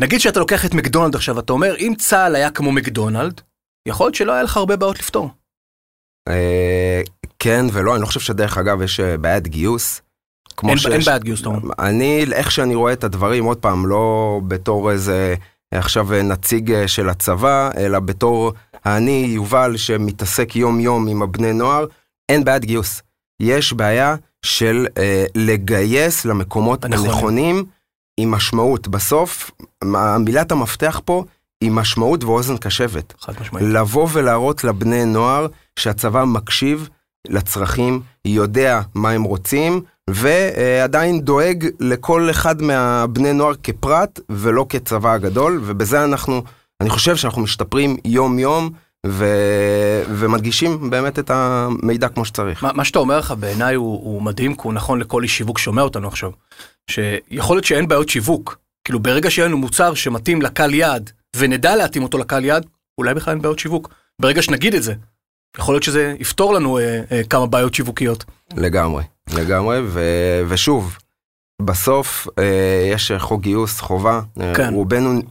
נגיד 0.00 0.20
שאתה 0.20 0.40
לוקח 0.40 0.64
את 0.66 0.74
מקדונלד 0.74 1.14
עכשיו, 1.14 1.38
אתה 1.38 1.52
אומר, 1.52 1.74
אם 1.78 1.92
צה"ל 1.98 2.34
היה 2.36 2.50
כמו 2.50 2.72
מקדונלד, 2.72 3.40
יכול 3.88 4.06
להיות 4.06 4.14
שלא 4.14 4.32
היה 4.32 4.42
לך 4.42 4.56
הרבה 4.56 4.76
בעיות 4.76 4.98
לפתור. 4.98 5.30
אה, 6.28 7.02
כן 7.38 7.66
ולא, 7.72 7.94
אני 7.94 8.02
לא 8.02 8.06
חושב 8.06 8.20
שדרך 8.20 8.58
אגב 8.58 8.82
יש 8.82 9.00
אה, 9.00 9.16
בעיית 9.16 9.48
גיוס. 9.48 10.02
כמו 10.56 10.68
אין, 10.70 10.78
שיש- 10.78 10.92
אין 10.92 11.00
בעיית 11.00 11.22
גיוס, 11.24 11.40
אתה 11.40 11.48
אומר. 11.48 11.60
אני, 11.78 12.24
איך 12.32 12.50
שאני 12.50 12.74
רואה 12.74 12.92
את 12.92 13.04
הדברים, 13.04 13.44
עוד 13.44 13.56
פעם, 13.58 13.86
לא 13.86 14.40
בתור 14.48 14.90
איזה 14.90 15.34
עכשיו 15.74 16.12
אה, 16.14 16.22
נציג 16.22 16.72
אה, 16.72 16.88
של 16.88 17.08
הצבא, 17.08 17.70
אלא 17.76 18.00
בתור 18.00 18.52
אני, 18.96 19.30
יובל, 19.34 19.76
שמתעסק 19.76 20.56
יום-יום 20.56 21.08
עם 21.08 21.22
הבני 21.22 21.52
נוער, 21.52 21.86
אין 22.28 22.44
בעיית 22.44 22.64
גיוס. 22.64 23.02
יש 23.42 23.72
בעיה 23.72 24.16
של 24.42 24.86
אה, 24.98 25.24
לגייס 25.34 26.24
למקומות 26.24 26.84
הנכונים. 26.84 27.10
הנכונים 27.10 27.64
עם 28.20 28.30
משמעות. 28.30 28.88
בסוף, 28.88 29.50
מילת 30.18 30.52
המפתח 30.52 31.00
פה 31.04 31.24
היא 31.60 31.70
משמעות 31.70 32.24
ואוזן 32.24 32.56
קשבת. 32.56 33.14
חד 33.20 33.32
משמעית. 33.40 33.66
לבוא 33.68 34.08
ולהראות 34.12 34.64
לבני 34.64 35.04
נוער 35.04 35.46
שהצבא 35.78 36.24
מקשיב 36.24 36.88
לצרכים, 37.28 38.00
יודע 38.24 38.80
מה 38.94 39.10
הם 39.10 39.22
רוצים, 39.22 39.82
ועדיין 40.10 41.20
דואג 41.20 41.68
לכל 41.80 42.30
אחד 42.30 42.62
מהבני 42.62 43.32
נוער 43.32 43.54
כפרט 43.62 44.20
ולא 44.28 44.66
כצבא 44.68 45.12
הגדול, 45.12 45.60
ובזה 45.64 46.04
אנחנו, 46.04 46.42
אני 46.80 46.90
חושב 46.90 47.16
שאנחנו 47.16 47.42
משתפרים 47.42 47.96
יום-יום. 48.04 48.70
ו... 49.06 49.24
ומדגישים 50.08 50.90
באמת 50.90 51.18
את 51.18 51.30
המידע 51.30 52.08
כמו 52.08 52.24
שצריך. 52.24 52.62
מה, 52.64 52.72
מה 52.72 52.84
שאתה 52.84 52.98
אומר 52.98 53.18
לך 53.18 53.34
בעיניי 53.40 53.74
הוא, 53.74 54.00
הוא 54.04 54.22
מדהים, 54.22 54.54
כי 54.54 54.60
הוא 54.64 54.72
נכון 54.72 55.00
לכל 55.00 55.22
איש 55.22 55.36
שיווק 55.36 55.58
שומע 55.58 55.82
אותנו 55.82 56.08
עכשיו. 56.08 56.30
שיכול 56.90 57.56
להיות 57.56 57.64
שאין 57.64 57.88
בעיות 57.88 58.08
שיווק. 58.08 58.58
כאילו 58.84 59.00
ברגע 59.00 59.30
שיהיה 59.30 59.48
לנו 59.48 59.58
מוצר 59.58 59.94
שמתאים 59.94 60.42
לקהל 60.42 60.74
יעד, 60.74 61.10
ונדע 61.36 61.76
להתאים 61.76 62.02
אותו 62.02 62.18
לקהל 62.18 62.44
יעד, 62.44 62.66
אולי 62.98 63.14
בכלל 63.14 63.34
אין 63.34 63.42
בעיות 63.42 63.58
שיווק. 63.58 63.94
ברגע 64.20 64.42
שנגיד 64.42 64.74
את 64.74 64.82
זה, 64.82 64.94
יכול 65.58 65.74
להיות 65.74 65.82
שזה 65.82 66.14
יפתור 66.18 66.54
לנו 66.54 66.78
אה, 66.78 67.00
אה, 67.12 67.20
כמה 67.30 67.46
בעיות 67.46 67.74
שיווקיות. 67.74 68.24
לגמרי, 68.56 69.04
לגמרי, 69.34 69.80
ו... 69.84 70.00
ושוב, 70.48 70.98
בסוף 71.62 72.28
אה, 72.38 72.88
יש 72.92 73.12
חוק 73.18 73.42
גיוס 73.42 73.80
חובה, 73.80 74.20
אה, 74.40 74.54
כן. 74.54 74.74
רובנו, 74.74 75.22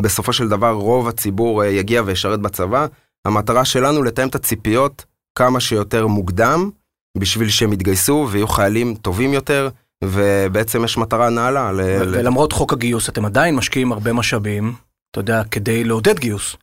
בסופו 0.00 0.32
של 0.32 0.48
דבר 0.48 0.70
רוב 0.70 1.08
הציבור 1.08 1.62
אה, 1.62 1.68
יגיע 1.68 2.02
וישרת 2.06 2.40
בצבא, 2.40 2.86
המטרה 3.24 3.64
שלנו 3.64 4.02
לתאם 4.02 4.28
את 4.28 4.34
הציפיות 4.34 5.04
כמה 5.34 5.60
שיותר 5.60 6.06
מוקדם, 6.06 6.70
בשביל 7.18 7.48
שהם 7.48 7.72
יתגייסו 7.72 8.28
ויהיו 8.30 8.48
חיילים 8.48 8.94
טובים 8.94 9.34
יותר, 9.34 9.68
ובעצם 10.04 10.84
יש 10.84 10.98
מטרה 10.98 11.30
נעלה. 11.30 11.72
ל... 11.72 11.80
ולמרות 12.12 12.52
חוק 12.52 12.72
הגיוס, 12.72 13.08
אתם 13.08 13.24
עדיין 13.24 13.56
משקיעים 13.56 13.92
הרבה 13.92 14.12
משאבים, 14.12 14.74
אתה 15.10 15.20
יודע, 15.20 15.42
כדי 15.50 15.84
לעודד 15.84 16.18
גיוס. 16.18 16.56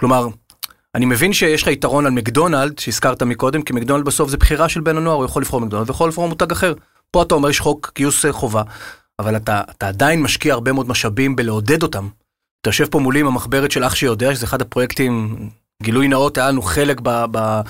כלומר, 0.00 0.28
אני 0.94 1.04
מבין 1.04 1.32
שיש 1.32 1.62
לך 1.62 1.68
יתרון 1.68 2.06
על 2.06 2.12
מקדונלד, 2.12 2.78
שהזכרת 2.78 3.22
מקודם, 3.22 3.62
כי 3.62 3.72
מקדונלד 3.72 4.04
בסוף 4.04 4.30
זה 4.30 4.36
בחירה 4.36 4.68
של 4.68 4.80
בן 4.80 4.96
הנוער, 4.96 5.16
הוא 5.16 5.24
יכול 5.24 5.42
לבחור 5.42 5.60
מקדונלד 5.60 5.90
ויכול 5.90 6.08
לבחור 6.08 6.28
מותג 6.28 6.52
אחר. 6.52 6.72
פה 7.10 7.22
אתה 7.22 7.34
אומר 7.34 7.50
יש 7.50 7.60
חוק 7.60 7.92
גיוס 7.94 8.24
אה, 8.24 8.32
חובה, 8.32 8.62
אבל 9.18 9.36
אתה, 9.36 9.62
אתה 9.70 9.88
עדיין 9.88 10.22
משקיע 10.22 10.54
הרבה 10.54 10.72
מאוד 10.72 10.88
משאבים 10.88 11.36
בלעודד 11.36 11.82
אותם. 11.82 12.08
אתה 12.64 12.70
יושב 12.70 12.86
פה 12.86 12.98
מולי 12.98 13.20
עם 13.20 13.26
המחברת 13.26 13.70
של 13.70 13.84
אח 13.84 13.94
שיודע, 13.94 14.34
שזה 14.34 14.46
אחד 14.46 14.60
הפרויקטים 14.60 15.36
גילוי 15.82 16.08
נאות, 16.08 16.38
היה 16.38 16.48
לנו 16.48 16.62
חלק 16.62 17.00
ב, 17.02 17.24
ב, 17.30 17.60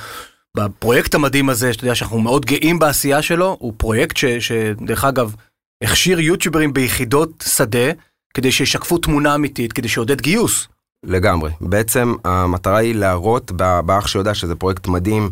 בפרויקט 0.56 1.14
המדהים 1.14 1.48
הזה, 1.48 1.72
שאתה 1.72 1.84
יודע 1.84 1.94
שאנחנו 1.94 2.18
מאוד 2.18 2.46
גאים 2.46 2.78
בעשייה 2.78 3.22
שלו, 3.22 3.56
הוא 3.60 3.72
פרויקט 3.76 4.16
ש, 4.16 4.24
שדרך 4.24 5.04
אגב, 5.04 5.34
הכשיר 5.82 6.20
יוטיוברים 6.20 6.72
ביחידות 6.72 7.44
שדה, 7.48 7.90
כדי 8.34 8.52
שישקפו 8.52 8.98
תמונה 8.98 9.34
אמיתית, 9.34 9.72
כדי 9.72 9.88
שיעודד 9.88 10.20
גיוס. 10.20 10.68
לגמרי. 11.04 11.50
בעצם 11.60 12.14
המטרה 12.24 12.78
היא 12.78 12.94
להראות 12.94 13.52
באח 13.86 14.06
שיודע 14.06 14.34
שזה 14.34 14.54
פרויקט 14.54 14.86
מדהים, 14.86 15.30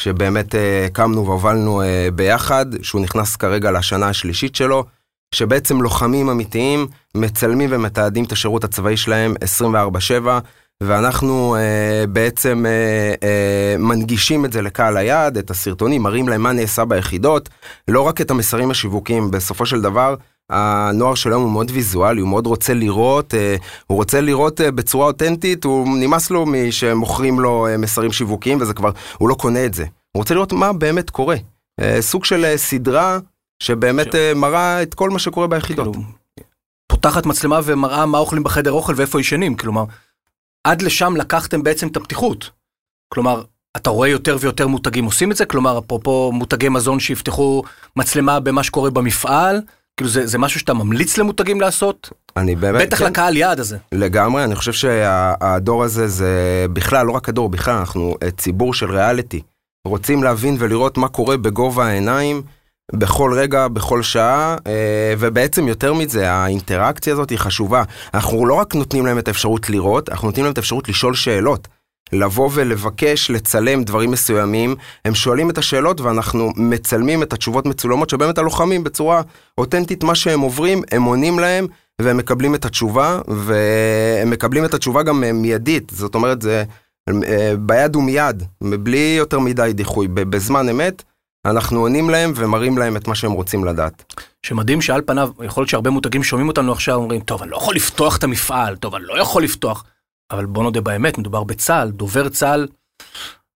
שבאמת 0.00 0.54
אה, 0.54 0.84
הקמנו 0.86 1.26
והובלנו 1.26 1.82
אה, 1.82 2.08
ביחד, 2.14 2.66
שהוא 2.82 3.00
נכנס 3.00 3.36
כרגע 3.36 3.70
לשנה 3.70 4.08
השלישית 4.08 4.56
שלו, 4.56 4.84
שבעצם 5.34 5.82
לוחמים 5.82 6.28
אמיתיים 6.28 6.86
מצלמים 7.14 7.70
ומתעדים 7.72 8.24
את 8.24 8.32
השירות 8.32 8.64
הצבאי 8.64 8.96
שלהם 8.96 9.34
24/7, 9.62 10.26
ואנחנו 10.82 11.56
אה, 11.56 12.06
בעצם 12.06 12.66
אה, 12.66 13.14
אה, 13.22 13.76
מנגישים 13.78 14.44
את 14.44 14.52
זה 14.52 14.62
לקהל 14.62 14.96
היעד, 14.96 15.38
את 15.38 15.50
הסרטונים, 15.50 16.02
מראים 16.02 16.28
להם 16.28 16.42
מה 16.42 16.52
נעשה 16.52 16.84
ביחידות, 16.84 17.48
לא 17.88 18.00
רק 18.00 18.20
את 18.20 18.30
המסרים 18.30 18.70
השיווקיים, 18.70 19.30
בסופו 19.30 19.66
של 19.66 19.80
דבר, 19.80 20.14
הנוער 20.50 21.14
של 21.14 21.30
היום 21.30 21.42
הוא 21.42 21.50
מאוד 21.50 21.70
ויזואלי, 21.74 22.20
הוא 22.20 22.28
מאוד 22.28 22.46
רוצה 22.46 22.74
לראות, 22.74 23.34
אה, 23.34 23.56
הוא 23.86 23.96
רוצה 23.96 24.20
לראות 24.20 24.60
אה, 24.60 24.70
בצורה 24.70 25.06
אותנטית, 25.06 25.64
הוא 25.64 25.98
נמאס 25.98 26.30
לו 26.30 26.46
משמוכרים 26.46 27.40
לו 27.40 27.66
אה, 27.66 27.76
מסרים 27.76 28.12
שיווקיים 28.12 28.60
וזה 28.60 28.74
כבר, 28.74 28.90
הוא 29.18 29.28
לא 29.28 29.34
קונה 29.34 29.64
את 29.64 29.74
זה. 29.74 29.84
הוא 29.84 30.20
רוצה 30.20 30.34
לראות 30.34 30.52
מה 30.52 30.72
באמת 30.72 31.10
קורה. 31.10 31.36
סוג 32.00 32.24
של 32.24 32.56
סדרה 32.56 33.18
שבאמת 33.60 34.12
ש... 34.12 34.16
מראה 34.36 34.82
את 34.82 34.94
כל 34.94 35.10
מה 35.10 35.18
שקורה 35.18 35.46
ביחידות. 35.46 35.96
כאילו, 35.96 36.08
פותחת 36.86 37.26
מצלמה 37.26 37.60
ומראה 37.64 38.06
מה 38.06 38.18
אוכלים 38.18 38.42
בחדר 38.42 38.72
אוכל 38.72 38.92
ואיפה 38.96 39.20
ישנים, 39.20 39.56
כלומר, 39.56 39.84
עד 40.64 40.82
לשם 40.82 41.16
לקחתם 41.16 41.62
בעצם 41.62 41.88
את 41.88 41.96
הפתיחות. 41.96 42.50
כלומר, 43.14 43.42
אתה 43.76 43.90
רואה 43.90 44.08
יותר 44.08 44.36
ויותר 44.40 44.66
מותגים 44.66 45.04
עושים 45.04 45.32
את 45.32 45.36
זה, 45.36 45.44
כלומר, 45.44 45.78
אפרופו 45.78 46.32
מותגי 46.32 46.68
מזון 46.68 47.00
שיפתחו 47.00 47.62
מצלמה 47.96 48.40
במה 48.40 48.62
שקורה 48.62 48.90
במפעל, 48.90 49.60
כאילו 49.96 50.10
זה, 50.10 50.26
זה 50.26 50.38
משהו 50.38 50.60
שאתה 50.60 50.74
ממליץ 50.74 51.18
למותגים 51.18 51.60
לעשות? 51.60 52.10
אני 52.36 52.56
באמת... 52.56 52.86
בטח 52.86 52.98
כן, 52.98 53.04
לקהל 53.04 53.36
יעד 53.36 53.60
הזה. 53.60 53.78
לגמרי, 53.92 54.44
אני 54.44 54.56
חושב 54.56 54.72
שהדור 54.72 55.84
הזה 55.84 56.08
זה 56.08 56.66
בכלל, 56.72 57.06
לא 57.06 57.12
רק 57.12 57.28
הדור, 57.28 57.48
בכלל 57.48 57.74
אנחנו 57.74 58.14
ציבור 58.36 58.74
של 58.74 58.90
ריאליטי. 58.90 59.42
רוצים 59.86 60.22
להבין 60.22 60.56
ולראות 60.58 60.98
מה 60.98 61.08
קורה 61.08 61.36
בגובה 61.36 61.86
העיניים. 61.86 62.42
בכל 62.92 63.32
רגע, 63.36 63.68
בכל 63.68 64.02
שעה, 64.02 64.56
אה, 64.66 65.14
ובעצם 65.18 65.68
יותר 65.68 65.94
מזה, 65.94 66.32
האינטראקציה 66.32 67.12
הזאת 67.12 67.30
היא 67.30 67.38
חשובה. 67.38 67.82
אנחנו 68.14 68.46
לא 68.46 68.54
רק 68.54 68.74
נותנים 68.74 69.06
להם 69.06 69.18
את 69.18 69.28
האפשרות 69.28 69.70
לראות, 69.70 70.08
אנחנו 70.08 70.28
נותנים 70.28 70.44
להם 70.44 70.52
את 70.52 70.58
האפשרות 70.58 70.88
לשאול 70.88 71.14
שאלות. 71.14 71.68
לבוא 72.12 72.50
ולבקש 72.52 73.30
לצלם 73.30 73.84
דברים 73.84 74.10
מסוימים, 74.10 74.74
הם 75.04 75.14
שואלים 75.14 75.50
את 75.50 75.58
השאלות 75.58 76.00
ואנחנו 76.00 76.52
מצלמים 76.56 77.22
את 77.22 77.32
התשובות 77.32 77.66
מצולמות 77.66 78.10
שבאמת 78.10 78.38
הלוחמים 78.38 78.84
בצורה 78.84 79.22
אותנטית 79.58 80.04
מה 80.04 80.14
שהם 80.14 80.40
עוברים, 80.40 80.82
הם 80.90 81.02
עונים 81.02 81.38
להם 81.38 81.66
והם 82.02 82.16
מקבלים 82.16 82.54
את 82.54 82.64
התשובה 82.64 83.20
והם 83.28 84.30
מקבלים 84.30 84.64
את 84.64 84.74
התשובה 84.74 85.02
גם 85.02 85.24
מיידית, 85.34 85.92
זאת 85.94 86.14
אומרת 86.14 86.42
זה 86.42 86.64
אה, 87.08 87.52
ביד 87.58 87.96
ומיד, 87.96 88.42
בלי 88.60 89.14
יותר 89.18 89.38
מדי 89.38 89.70
דיחוי, 89.74 90.08
בזמן 90.08 90.68
אמת. 90.68 91.02
אנחנו 91.44 91.80
עונים 91.80 92.10
להם 92.10 92.32
ומראים 92.36 92.78
להם 92.78 92.96
את 92.96 93.08
מה 93.08 93.14
שהם 93.14 93.32
רוצים 93.32 93.64
לדעת. 93.64 94.14
שמדהים 94.46 94.82
שעל 94.82 95.02
פניו, 95.06 95.30
יכול 95.44 95.60
להיות 95.60 95.68
שהרבה 95.68 95.90
מותגים 95.90 96.24
שומעים 96.24 96.48
אותנו 96.48 96.72
עכשיו, 96.72 96.94
אומרים, 96.94 97.20
טוב, 97.20 97.42
אני 97.42 97.50
לא 97.50 97.56
יכול 97.56 97.74
לפתוח 97.74 98.16
את 98.16 98.24
המפעל, 98.24 98.76
טוב, 98.76 98.94
אני 98.94 99.04
לא 99.04 99.20
יכול 99.20 99.42
לפתוח. 99.42 99.84
אבל 100.30 100.46
בוא 100.46 100.62
נודה 100.62 100.80
באמת, 100.80 101.18
מדובר 101.18 101.44
בצה"ל, 101.44 101.90
דובר 101.90 102.28
צה"ל 102.28 102.68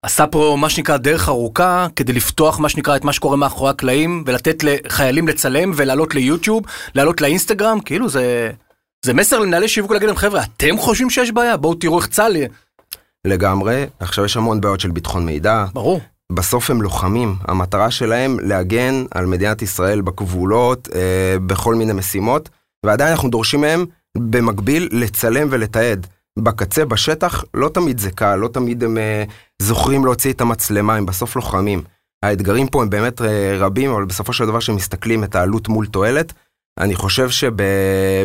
עשה 0.05 0.27
פה 0.27 0.57
מה 0.59 0.69
שנקרא 0.69 0.97
דרך 0.97 1.29
ארוכה 1.29 1.87
כדי 1.95 2.13
לפתוח 2.13 2.59
מה 2.59 2.69
שנקרא 2.69 2.95
את 2.95 3.03
מה 3.03 3.13
שקורה 3.13 3.37
מאחורי 3.37 3.69
הקלעים 3.69 4.23
ולתת 4.27 4.63
לחיילים 4.63 5.27
לצלם 5.27 5.71
ולעלות 5.75 6.15
ליוטיוב, 6.15 6.63
לעלות 6.95 7.21
לאינסטגרם, 7.21 7.79
כאילו 7.79 8.09
זה, 8.09 8.51
זה 9.05 9.13
מסר 9.13 9.39
למנהלי 9.39 9.67
שיווק 9.67 9.91
להגיד 9.91 10.07
להם 10.07 10.17
חבר'ה, 10.17 10.43
אתם 10.43 10.77
חושבים 10.77 11.09
שיש 11.09 11.31
בעיה? 11.31 11.57
בואו 11.57 11.75
תראו 11.75 11.99
איך 11.99 12.07
צה"ל... 12.07 12.37
לגמרי, 13.27 13.85
עכשיו 13.99 14.25
יש 14.25 14.37
המון 14.37 14.61
בעיות 14.61 14.79
של 14.79 14.91
ביטחון 14.91 15.25
מידע. 15.25 15.65
ברור. 15.73 16.01
בסוף 16.31 16.69
הם 16.69 16.81
לוחמים, 16.81 17.35
המטרה 17.47 17.91
שלהם 17.91 18.39
להגן 18.39 19.05
על 19.11 19.25
מדינת 19.25 19.61
ישראל 19.61 20.01
בגבולות, 20.01 20.89
אה, 20.95 21.35
בכל 21.45 21.75
מיני 21.75 21.93
משימות, 21.93 22.49
ועדיין 22.85 23.11
אנחנו 23.11 23.29
דורשים 23.29 23.61
מהם 23.61 23.85
במקביל 24.17 24.89
לצלם 24.91 25.47
ולתעד. 25.51 26.07
בקצה, 26.39 26.85
בשטח, 26.85 27.43
לא 27.53 27.69
תמיד 27.69 27.99
זה 27.99 28.11
קל, 28.11 28.35
לא 28.35 28.47
תמיד 28.47 28.83
הם 28.83 28.97
uh, 28.97 29.31
זוכרים 29.61 30.05
להוציא 30.05 30.33
את 30.33 30.41
המצלמה, 30.41 30.95
הם 30.95 31.05
בסוף 31.05 31.35
לוחמים. 31.35 31.83
האתגרים 32.23 32.67
פה 32.67 32.81
הם 32.81 32.89
באמת 32.89 33.21
uh, 33.21 33.23
רבים, 33.55 33.91
אבל 33.91 34.05
בסופו 34.05 34.33
של 34.33 34.45
דבר 34.45 34.59
כשמסתכלים 34.59 35.23
את 35.23 35.35
העלות 35.35 35.67
מול 35.67 35.85
תועלת, 35.85 36.33
אני 36.79 36.95
חושב 36.95 37.29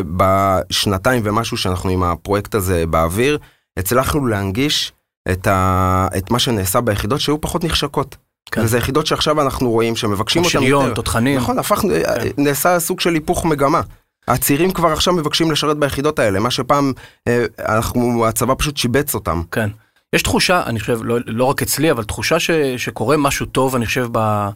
שבשנתיים 0.05 1.21
ומשהו 1.25 1.57
שאנחנו 1.57 1.89
עם 1.89 2.03
הפרויקט 2.03 2.55
הזה 2.55 2.85
באוויר, 2.87 3.37
הצלחנו 3.77 4.27
להנגיש 4.27 4.93
את, 5.31 5.47
ה, 5.47 6.07
את 6.17 6.31
מה 6.31 6.39
שנעשה 6.39 6.81
ביחידות 6.81 7.21
שהיו 7.21 7.41
פחות 7.41 7.63
נחשקות. 7.63 8.15
כן. 8.51 8.61
וזה 8.61 8.77
יחידות 8.77 9.07
שעכשיו 9.07 9.41
אנחנו 9.41 9.71
רואים 9.71 9.95
שמבקשים 9.95 10.43
אותם 10.43 10.57
יותר. 10.57 10.65
שריון, 10.65 10.93
תותחנים. 10.93 11.37
נכון, 11.37 11.59
הפך, 11.59 11.81
כן. 11.81 12.29
נעשה 12.37 12.79
סוג 12.79 12.99
של 12.99 13.13
היפוך 13.13 13.45
מגמה. 13.45 13.81
הצעירים 14.27 14.71
כבר 14.71 14.91
עכשיו 14.91 15.13
מבקשים 15.13 15.51
לשרת 15.51 15.77
ביחידות 15.77 16.19
האלה, 16.19 16.39
מה 16.39 16.51
שפעם 16.51 16.93
אה, 17.27 17.45
אנחנו, 17.59 18.25
הצבא 18.27 18.53
פשוט 18.57 18.77
שיבץ 18.77 19.15
אותם. 19.15 19.41
כן. 19.51 19.69
יש 20.13 20.23
תחושה, 20.23 20.63
אני 20.65 20.79
חושב, 20.79 20.99
לא, 21.03 21.17
לא 21.25 21.45
רק 21.45 21.61
אצלי, 21.61 21.91
אבל 21.91 22.03
תחושה 22.03 22.39
ש, 22.39 22.51
שקורה 22.77 23.17
משהו 23.17 23.45
טוב, 23.45 23.75
אני 23.75 23.85
חושב, 23.85 24.07
ב, 24.11 24.49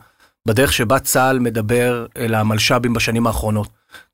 בדרך 0.47 0.73
שבה 0.73 0.99
צה"ל 0.99 1.39
מדבר 1.39 2.05
אל 2.17 2.35
המלש"בים 2.35 2.93
בשנים 2.93 3.27
האחרונות. 3.27 3.67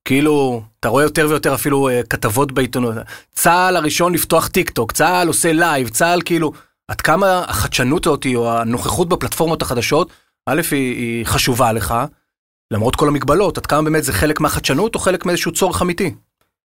כאילו, 0.06 0.64
אתה 0.80 0.90
רואה 0.90 1.04
יותר 1.04 1.28
ויותר 1.30 1.56
אפילו 1.56 1.90
אה, 1.90 2.08
כתבות 2.08 2.52
בעיתונות. 2.52 2.96
צה"ל 3.32 3.76
הראשון 3.76 4.14
לפתוח 4.14 4.48
טיק 4.48 4.70
טוק, 4.70 4.92
צה"ל 4.92 5.28
עושה 5.28 5.54
לייב, 5.54 5.90
צה"ל 5.90 6.22
כאילו, 6.26 6.52
עד 6.88 7.02
כמה 7.02 7.44
החדשנות 7.48 8.08
הזאת 8.08 8.26
או 8.36 8.52
הנוכחות 8.52 9.10
בפלטפורמות 9.10 9.62
החדשות, 9.62 10.10
א', 10.46 10.62
היא, 10.72 10.96
היא 10.96 11.26
חשובה 11.26 11.72
לך, 11.72 11.96
למרות 12.72 12.96
כל 12.96 13.08
המגבלות, 13.08 13.58
עד 13.58 13.66
כמה 13.66 13.82
באמת 13.82 14.04
זה 14.04 14.14
חלק 14.14 14.40
מהחדשנות 14.40 14.96
או 14.96 15.00
חלק 15.00 15.26
מאיזשהו 15.26 15.52
צורך 15.52 15.82
אמיתי? 15.82 16.14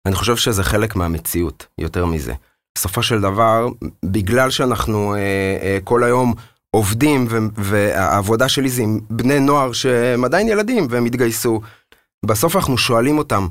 אני 0.05 0.15
חושב 0.15 0.35
שזה 0.35 0.63
חלק 0.63 0.95
מהמציאות, 0.95 1.65
יותר 1.77 2.05
מזה. 2.05 2.33
בסופו 2.77 3.03
של 3.03 3.21
דבר, 3.21 3.67
בגלל 4.05 4.49
שאנחנו 4.49 5.15
אה, 5.15 5.19
אה, 5.61 5.77
כל 5.83 6.03
היום 6.03 6.33
עובדים, 6.71 7.27
והעבודה 7.55 8.49
שלי 8.49 8.69
זה 8.69 8.81
עם 8.81 8.99
בני 9.09 9.39
נוער 9.39 9.71
שהם 9.71 10.25
עדיין 10.25 10.47
ילדים 10.47 10.87
והם 10.89 11.05
התגייסו, 11.05 11.61
בסוף 12.25 12.55
אנחנו 12.55 12.77
שואלים 12.77 13.17
אותם, 13.17 13.47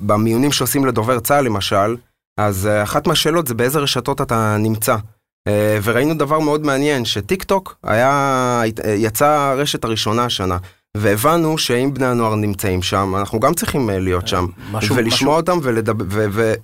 במיונים 0.00 0.52
שעושים 0.52 0.86
לדובר 0.86 1.20
צה"ל 1.20 1.44
למשל, 1.44 1.96
אז 2.38 2.66
אה, 2.66 2.82
אחת 2.82 3.06
מהשאלות 3.06 3.46
זה 3.46 3.54
באיזה 3.54 3.78
רשתות 3.78 4.20
אתה 4.20 4.56
נמצא. 4.58 4.96
אה, 5.48 5.78
וראינו 5.82 6.14
דבר 6.14 6.38
מאוד 6.38 6.66
מעניין, 6.66 7.04
שטיק 7.04 7.42
טוק 7.42 7.78
היה, 7.84 8.62
יצא 8.96 9.26
הרשת 9.26 9.84
הראשונה 9.84 10.24
השנה. 10.24 10.58
והבנו 10.96 11.58
שאם 11.58 11.94
בני 11.94 12.06
הנוער 12.06 12.34
נמצאים 12.34 12.82
שם, 12.82 13.14
אנחנו 13.16 13.40
גם 13.40 13.54
צריכים 13.54 13.90
אה, 13.90 13.98
להיות 13.98 14.28
שם, 14.28 14.46
משהו, 14.70 14.96
ולשמוע 14.96 15.40
משהו... 15.40 15.54
אותם 15.54 15.58
ולדבר, 15.62 16.04
ו... 16.08 16.26
ו... 16.32 16.54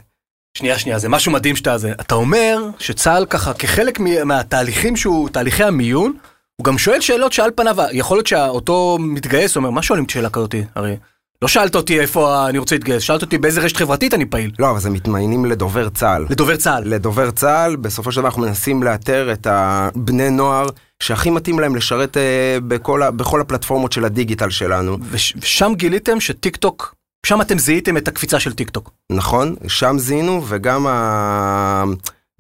שנייה, 0.59 0.78
שנייה, 0.78 0.99
זה 0.99 1.09
משהו 1.09 1.33
מדהים 1.33 1.56
שאתה 1.56 1.78
זה. 1.78 1.92
אתה 2.00 2.14
אומר 2.14 2.59
שצה"ל 2.78 3.26
ככה, 3.26 3.54
כחלק 3.54 4.00
מהתהליכים 4.25 4.97
שהוא, 4.97 5.28
תהליכי 5.28 5.64
המיון, 5.64 6.12
הוא 6.56 6.64
גם 6.64 6.78
שואל 6.78 7.00
שאלות 7.00 7.32
שעל 7.32 7.50
פניו, 7.56 7.76
יכול 7.92 8.16
להיות 8.16 8.26
שאותו 8.26 8.96
מתגייס 9.00 9.56
אומר, 9.56 9.70
מה 9.70 9.82
שואלים 9.82 10.08
שאלה 10.08 10.30
כזאתי, 10.30 10.64
הרי? 10.75 10.96
לא 11.42 11.49
שאלת 11.49 11.75
אותי 11.75 12.00
איפה 12.00 12.49
אני 12.49 12.58
רוצה 12.58 12.75
להתגייס, 12.75 13.02
שאלת 13.02 13.23
אותי 13.23 13.38
באיזה 13.38 13.61
רשת 13.61 13.76
חברתית 13.76 14.14
אני 14.14 14.26
פעיל. 14.26 14.50
לא, 14.58 14.70
אבל 14.70 14.80
זה 14.80 14.90
מתמיינים 14.90 15.44
לדובר 15.44 15.88
צה"ל. 15.88 16.26
לדובר 16.30 16.56
צה"ל. 16.56 16.82
לדובר 16.87 17.30
צה"ל, 17.30 17.76
בסופו 17.76 18.12
של 18.12 18.20
דבר 18.20 18.28
אנחנו 18.28 18.42
מנסים 18.42 18.82
לאתר 18.82 19.32
את 19.32 19.46
הבני 19.50 20.30
נוער 20.30 20.66
שהכי 21.02 21.30
מתאים 21.30 21.58
להם 21.58 21.76
לשרת 21.76 22.16
אה, 22.16 22.21
בכל, 22.61 23.11
בכל 23.11 23.40
הפלטפורמות 23.40 23.92
של 23.92 24.04
הדיגיטל 24.04 24.50
שלנו. 24.50 24.99
וש, 25.11 25.34
ושם 25.37 25.73
גיליתם 25.76 26.20
שטיק 26.20 26.56
טוק, 26.56 26.94
שם 27.26 27.40
אתם 27.40 27.58
זיהיתם 27.58 27.96
את 27.96 28.08
הקפיצה 28.08 28.40
של 28.40 28.52
טיק 28.52 28.70
טוק. 28.70 28.90
נכון, 29.12 29.54
שם 29.68 29.96
זיהינו 29.99 30.42
וגם 30.49 30.87
ה... 30.87 31.84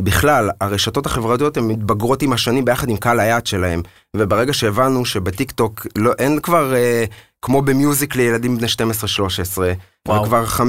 בכלל, 0.02 0.50
הרשתות 0.60 1.06
החברתיות 1.06 1.56
הן 1.56 1.64
מתבגרות 1.64 2.22
עם 2.22 2.32
השנים 2.32 2.64
ביחד 2.64 2.88
עם 2.88 2.96
קהל 2.96 3.20
היעד 3.20 3.46
שלהם. 3.46 3.82
וברגע 4.16 4.52
שהבנו 4.52 5.04
שבטיק 5.04 5.52
טוק 5.52 5.86
לא, 5.96 6.12
אין 6.18 6.40
כבר 6.40 6.74
אה, 6.74 7.04
כמו 7.42 7.62
במיוזיק 7.62 8.16
לילדים 8.16 8.58
בני 8.58 8.66
12-13, 8.66 9.58
וכבר 10.08 10.44
15-16, 10.46 10.60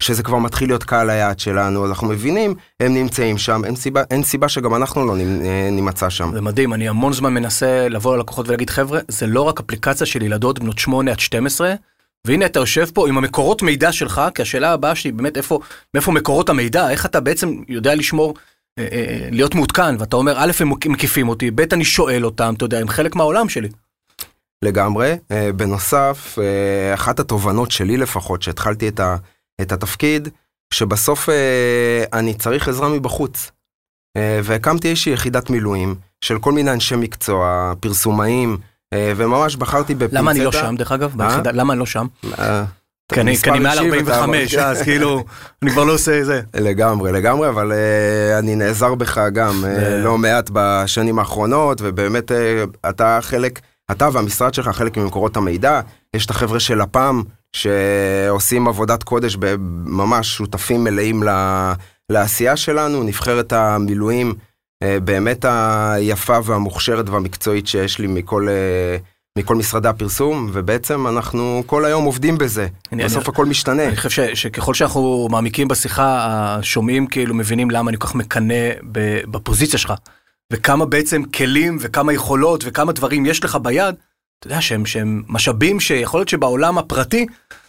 שזה 0.00 0.22
כבר 0.22 0.38
מתחיל 0.38 0.68
להיות 0.68 0.84
קהל 0.84 1.10
היעד 1.10 1.40
שלנו, 1.40 1.84
אז 1.84 1.90
אנחנו 1.90 2.08
מבינים, 2.08 2.54
הם 2.80 2.94
נמצאים 2.94 3.38
שם, 3.38 3.62
אין 3.64 3.76
סיבה, 3.76 4.02
אין 4.10 4.22
סיבה 4.22 4.48
שגם 4.48 4.74
אנחנו 4.74 5.06
לא 5.06 5.16
אה, 5.16 5.68
נמצא 5.72 6.10
שם. 6.10 6.30
זה 6.34 6.40
מדהים, 6.40 6.74
אני 6.74 6.88
המון 6.88 7.12
זמן 7.12 7.34
מנסה 7.34 7.88
לבוא 7.88 8.16
ללקוחות 8.16 8.48
ולהגיד, 8.48 8.70
חבר'ה, 8.70 9.00
זה 9.08 9.26
לא 9.26 9.42
רק 9.42 9.60
אפליקציה 9.60 10.06
של 10.06 10.22
ילדות 10.22 10.58
בנות 10.58 10.78
8 10.78 11.10
עד 11.10 11.20
12, 11.20 11.74
והנה 12.26 12.46
אתה 12.46 12.60
יושב 12.60 12.86
פה 12.94 13.08
עם 13.08 13.18
המקורות 13.18 13.62
מידע 13.62 13.92
שלך, 13.92 14.20
כי 14.34 14.42
השאלה 14.42 14.72
הבאה 14.72 14.94
שלי 14.94 15.12
באמת 15.12 15.36
איפה, 15.36 15.60
מאיפה 15.94 16.12
מקורות 16.12 16.48
המידע, 16.48 16.90
איך 16.90 17.06
אתה 17.06 17.20
בעצם 17.20 17.62
יודע 17.68 17.94
לשמור 17.94 18.34
אה, 18.78 18.88
אה, 18.92 19.28
להיות 19.30 19.54
מעודכן, 19.54 19.96
ואתה 19.98 20.16
אומר, 20.16 20.34
א', 20.38 20.50
הם 20.60 20.72
מקיפים 20.86 21.28
אותי, 21.28 21.50
ב', 21.50 21.60
אני 21.60 21.84
שואל 21.84 22.24
אותם, 22.24 22.54
אתה 22.56 22.64
יודע, 22.64 22.78
הם 22.78 22.88
חלק 22.88 23.16
מהעולם 23.16 23.48
שלי. 23.48 23.68
לגמרי. 24.64 25.16
אה, 25.30 25.52
בנוסף, 25.52 26.38
אה, 26.42 26.94
אחת 26.94 27.20
התובנות 27.20 27.70
שלי 27.70 27.96
לפחות, 27.96 28.42
שהתחלתי 28.42 28.88
את, 28.88 29.00
ה, 29.00 29.16
את 29.60 29.72
התפקיד, 29.72 30.28
שבסוף 30.74 31.28
אה, 31.28 32.04
אני 32.12 32.34
צריך 32.34 32.68
עזרה 32.68 32.88
מבחוץ. 32.88 33.50
אה, 34.16 34.40
והקמתי 34.44 34.88
איזושהי 34.88 35.12
יחידת 35.12 35.50
מילואים 35.50 35.94
של 36.20 36.38
כל 36.38 36.52
מיני 36.52 36.72
אנשי 36.72 36.96
מקצוע, 36.96 37.72
פרסומאים, 37.80 38.56
וממש 38.94 39.56
בחרתי 39.56 39.94
בפינצטה. 39.94 40.18
למה 40.18 40.30
אני 40.30 40.40
לא 40.44 40.52
שם, 40.52 40.74
דרך 40.78 40.92
אגב? 40.92 41.20
אה? 41.20 41.40
למה 41.52 41.72
אני 41.72 41.80
לא 41.80 41.86
שם? 41.86 42.06
אה, 42.38 42.64
כי 43.12 43.20
אני 43.20 43.36
מעל 43.60 43.78
אישי 43.78 43.90
ואתה 43.90 44.18
45, 44.20 44.54
אמר- 44.54 44.64
אז 44.64 44.82
כאילו, 44.82 45.24
אני 45.62 45.70
כבר 45.70 45.84
לא 45.84 45.92
עושה 45.92 46.24
זה. 46.24 46.40
לגמרי, 46.54 47.12
לגמרי, 47.12 47.48
אבל 47.48 47.72
אני 48.38 48.54
נעזר 48.56 48.94
בך 48.94 49.18
גם 49.32 49.64
לא 50.04 50.18
מעט 50.18 50.50
בשנים 50.52 51.18
האחרונות, 51.18 51.78
ובאמת 51.84 52.32
אתה 52.88 53.18
חלק, 53.22 53.60
אתה 53.90 54.08
והמשרד 54.12 54.54
שלך 54.54 54.68
חלק 54.68 54.96
ממקורות 54.96 55.36
המידע, 55.36 55.80
יש 56.16 56.26
את 56.26 56.30
החבר'ה 56.30 56.60
של 56.60 56.82
לפ"ם, 56.82 57.22
שעושים 57.52 58.68
עבודת 58.68 59.02
קודש, 59.02 59.36
ממש 59.84 60.36
שותפים 60.36 60.84
מלאים 60.84 61.22
לעשייה 62.10 62.56
שלנו, 62.56 63.02
נבחרת 63.02 63.52
המילואים 63.52 64.34
באמת 64.84 65.44
היפה 65.48 66.38
והמוכשרת 66.44 67.08
והמקצועית 67.08 67.66
שיש 67.66 67.98
לי 67.98 68.06
מכל... 68.06 68.48
Uh, 68.48 69.02
מכל 69.38 69.54
משרדי 69.56 69.88
הפרסום, 69.88 70.50
ובעצם 70.52 71.06
אנחנו 71.06 71.62
כל 71.66 71.84
היום 71.84 72.04
עובדים 72.04 72.38
בזה. 72.38 72.66
אני- 72.92 73.04
בסוף 73.04 73.22
אני- 73.24 73.32
הכל 73.32 73.46
משתנה. 73.46 73.84
אני 73.88 73.96
חושב 73.96 74.10
ש- 74.10 74.40
שככל 74.40 74.74
שאנחנו 74.74 75.28
מעמיקים 75.30 75.68
בשיחה, 75.68 76.26
השומעים 76.58 77.06
כאילו 77.06 77.34
מבינים 77.34 77.70
למה 77.70 77.90
אני 77.90 77.98
כל 77.98 78.06
כך 78.06 78.14
מקנא 78.14 78.54
בפוזיציה 79.30 79.78
שלך. 79.78 79.92
וכמה 80.52 80.86
בעצם 80.86 81.22
כלים 81.22 81.78
וכמה 81.80 82.12
יכולות 82.12 82.64
וכמה 82.66 82.92
דברים 82.92 83.26
יש 83.26 83.44
לך 83.44 83.56
ביד, 83.62 83.94
אתה 84.38 84.46
יודע 84.46 84.60
שהם, 84.60 84.86
שהם 84.86 85.22
משאבים 85.28 85.80
שיכול 85.80 86.20
להיות 86.20 86.28
שבעולם 86.28 86.78
הפרטי, 86.78 87.26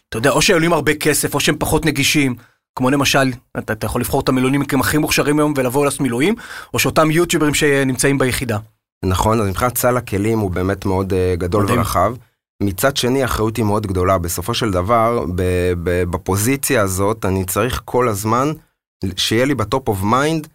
אתה 0.09 0.17
יודע, 0.17 0.29
או 0.29 0.41
שעולים 0.41 0.73
הרבה 0.73 0.93
כסף 0.95 1.33
או 1.33 1.39
שהם 1.39 1.55
פחות 1.59 1.85
נגישים. 1.85 2.35
כמו 2.75 2.89
למשל, 2.89 3.31
אתה, 3.57 3.73
אתה 3.73 3.85
יכול 3.85 4.01
לבחור 4.01 4.21
את 4.21 4.29
המילואימניקים 4.29 4.79
הכי 4.79 4.97
מוכשרים 4.97 5.39
היום 5.39 5.53
ולבוא 5.57 5.85
לעשות 5.85 6.01
מילואים, 6.01 6.35
או 6.73 6.79
שאותם 6.79 7.11
יוטיוברים 7.11 7.53
שנמצאים 7.53 8.17
ביחידה. 8.17 8.57
נכון, 9.05 9.41
אז 9.41 9.47
מבחינת 9.47 9.77
סל 9.77 9.97
הכלים 9.97 10.39
הוא 10.39 10.51
באמת 10.51 10.85
מאוד 10.85 11.13
אה, 11.13 11.15
גדול 11.39 11.63
מדהים. 11.63 11.77
ורחב. 11.79 12.13
מצד 12.63 12.97
שני, 12.97 13.21
האחריות 13.21 13.57
היא 13.57 13.65
מאוד 13.65 13.87
גדולה. 13.87 14.17
בסופו 14.17 14.53
של 14.53 14.71
דבר, 14.71 15.25
ב- 15.35 15.73
ב- 15.83 16.03
בפוזיציה 16.03 16.81
הזאת, 16.81 17.25
אני 17.25 17.45
צריך 17.45 17.81
כל 17.85 18.07
הזמן 18.07 18.51
שיהיה 19.15 19.45
לי 19.45 19.55
ב 19.55 19.63
top 19.63 19.87
of 19.87 20.03
mind 20.03 20.47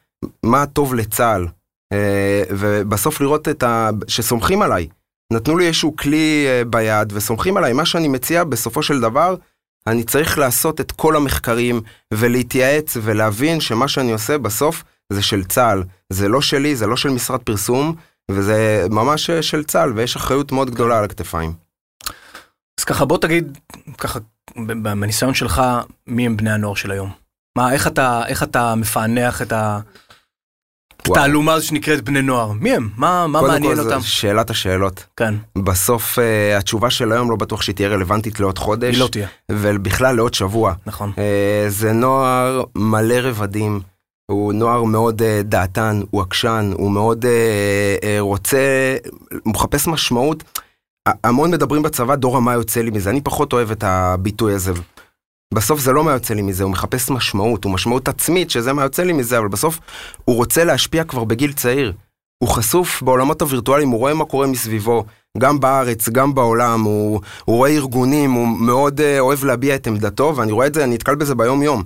מה 0.43 0.67
טוב 0.67 0.95
לצה"ל. 0.95 1.47
אה, 1.95 1.97
ובסוף 2.51 3.21
לראות 3.21 3.49
את 3.49 3.63
ה... 3.63 3.91
שסומכים 4.09 4.63
עליי. 4.63 4.89
נתנו 5.33 5.57
לי 5.57 5.67
איזשהו 5.67 5.97
כלי 5.97 6.47
אה, 6.47 6.69
ביד 6.69 7.13
וסומכים 7.13 7.57
עליי. 7.57 7.73
מה 7.73 7.87
שאני 7.87 8.09
מציע, 8.09 8.45
בסופו 8.45 8.83
של 8.83 9.01
דבר, 9.01 9.35
אני 9.87 10.05
צריך 10.05 10.39
לעשות 10.39 10.81
את 10.81 10.93
כל 10.93 11.17
המחקרים 11.17 11.81
ולהתייעץ 12.15 12.97
ולהבין 13.03 13.61
שמה 13.61 13.89
שאני 13.89 14.13
עושה 14.13 14.39
בסוף 14.39 14.85
זה 15.13 15.23
של 15.23 15.45
צה"ל. 15.45 15.83
זה 16.13 16.29
לא 16.29 16.41
שלי, 16.41 16.77
זה 16.77 16.87
לא 16.87 16.97
של 16.97 17.09
משרד 17.09 17.41
פרסום, 17.41 17.95
וזה 18.31 18.87
ממש 18.91 19.31
אה, 19.31 19.43
של 19.43 19.65
צה"ל, 19.65 19.93
ויש 19.97 20.17
אחריות 20.17 20.53
מאוד 20.53 20.71
גדולה 20.71 20.99
על 20.99 21.05
הכתפיים. 21.05 21.53
אז 22.81 22.85
ככה 22.85 23.05
בוא 23.05 23.19
תגיד, 23.19 23.59
ככה, 23.99 24.19
בניסיון 24.83 25.35
שלך, 25.35 25.63
מי 26.07 26.27
הם 26.27 26.37
בני 26.37 26.51
הנוער 26.51 26.75
של 26.75 26.91
היום? 26.91 27.11
מה, 27.59 27.73
איך 27.73 27.87
אתה, 27.87 28.23
איך 28.27 28.43
אתה 28.43 28.75
מפענח 28.75 29.43
את 29.43 29.53
ה... 29.53 29.81
התעלומה 31.11 31.53
הזו 31.53 31.67
שנקראת 31.67 32.05
בני 32.05 32.23
נוער? 32.23 32.53
מי 32.53 32.75
הם? 32.75 32.89
מה, 32.97 33.27
מה 33.27 33.41
קודם 33.41 33.53
מעניין 33.53 33.75
כל, 33.75 33.81
אותם? 33.81 34.01
שאלת 34.01 34.51
השאלות. 34.51 35.05
כן, 35.17 35.35
בסוף 35.59 36.19
אה, 36.19 36.59
התשובה 36.59 36.91
של 36.91 37.13
היום 37.13 37.31
לא 37.31 37.37
בטוח 37.37 37.63
שהיא 37.63 37.75
תהיה 37.75 37.89
רלוונטית 37.89 38.41
לעוד 38.41 38.59
חודש, 38.59 38.95
היא 38.95 39.01
לא 39.01 39.09
תהיה, 39.09 39.29
ובכלל 39.53 40.17
לעוד 40.17 40.35
שבוע. 40.35 40.73
נכון. 40.87 41.13
אה, 41.19 41.65
זה 41.69 41.93
נוער 41.93 42.63
מלא 42.75 43.15
רבדים, 43.15 43.81
הוא 44.31 44.53
נוער 44.53 44.85
מאוד 44.85 45.23
אה, 45.23 45.41
דעתן, 45.45 46.01
הוא 46.11 46.23
עקשן, 46.23 46.71
הוא 46.75 46.91
מאוד 46.91 47.25
אה, 47.25 47.97
אה, 48.03 48.17
רוצה, 48.21 48.97
הוא 49.45 49.53
מחפש 49.53 49.89
משמעות. 49.89 50.43
המון 51.25 51.51
מדברים 51.51 51.83
בצבא, 51.83 52.15
דור 52.15 52.41
מה 52.41 52.53
יוצא 52.53 52.81
לי 52.81 52.91
מזה, 52.91 53.11
אני 53.11 53.21
פחות 53.21 53.53
אוהב 53.53 53.71
את 53.71 53.85
הביטוי 53.85 54.55
הזה. 54.55 54.73
בסוף 55.55 55.81
זה 55.81 55.93
לא 55.93 56.05
מה 56.05 56.13
יוצא 56.13 56.35
לי 56.35 56.43
מזה, 56.43 56.65
הוא 56.65 56.73
מחפש 56.73 57.11
משמעות, 57.11 57.65
הוא 57.65 57.73
משמעות 57.73 58.09
עצמית 58.09 58.51
שזה 58.51 58.73
מה 58.73 58.83
יוצא 58.83 59.03
לי 59.03 59.13
מזה, 59.13 59.39
אבל 59.39 59.49
בסוף 59.49 59.79
הוא 60.25 60.37
רוצה 60.37 60.65
להשפיע 60.65 61.05
כבר 61.05 61.25
בגיל 61.25 61.53
צעיר. 61.53 61.93
הוא 62.39 62.49
חשוף 62.49 63.03
בעולמות 63.03 63.43
הווירטואליים, 63.43 63.89
הוא 63.89 63.99
רואה 63.99 64.15
מה 64.15 64.25
קורה 64.25 64.47
מסביבו, 64.47 65.05
גם 65.39 65.61
בארץ, 65.61 66.09
גם 66.09 66.35
בעולם, 66.35 66.83
הוא, 66.83 67.21
הוא 67.45 67.57
רואה 67.57 67.71
ארגונים, 67.71 68.31
הוא 68.31 68.49
מאוד 68.49 69.01
uh, 69.01 69.03
אוהב 69.19 69.45
להביע 69.45 69.75
את 69.75 69.87
עמדתו, 69.87 70.33
ואני 70.37 70.53
רואה 70.53 70.67
את 70.67 70.75
זה, 70.75 70.85
אני 70.85 70.95
נתקל 70.95 71.15
בזה 71.15 71.35
ביום 71.35 71.63
יום. 71.63 71.83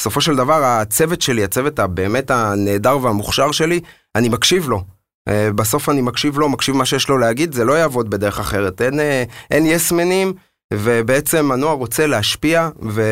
בסופו 0.00 0.20
של 0.20 0.36
דבר, 0.36 0.64
הצוות 0.64 1.22
שלי, 1.22 1.44
הצוות 1.44 1.78
הבאמת 1.78 2.30
הנהדר 2.30 2.98
והמוכשר 3.02 3.52
שלי, 3.52 3.80
אני 4.14 4.28
מקשיב 4.28 4.68
לו. 4.68 4.82
Uh, 5.28 5.52
בסוף 5.54 5.88
אני 5.88 6.00
מקשיב 6.00 6.38
לו, 6.38 6.48
מקשיב 6.48 6.76
מה 6.76 6.84
שיש 6.84 7.08
לו 7.08 7.18
להגיד, 7.18 7.52
זה 7.52 7.64
לא 7.64 7.72
יעבוד 7.72 8.10
בדרך 8.10 8.40
אחרת. 8.40 8.82
אין, 8.82 9.00
uh, 9.00 9.02
אין 9.50 9.66
יסמנים, 9.66 10.32
ובעצם 10.72 11.52
הנוער 11.52 11.76
רוצה 11.76 12.06
להשפיע, 12.06 12.68
ו... 12.82 13.02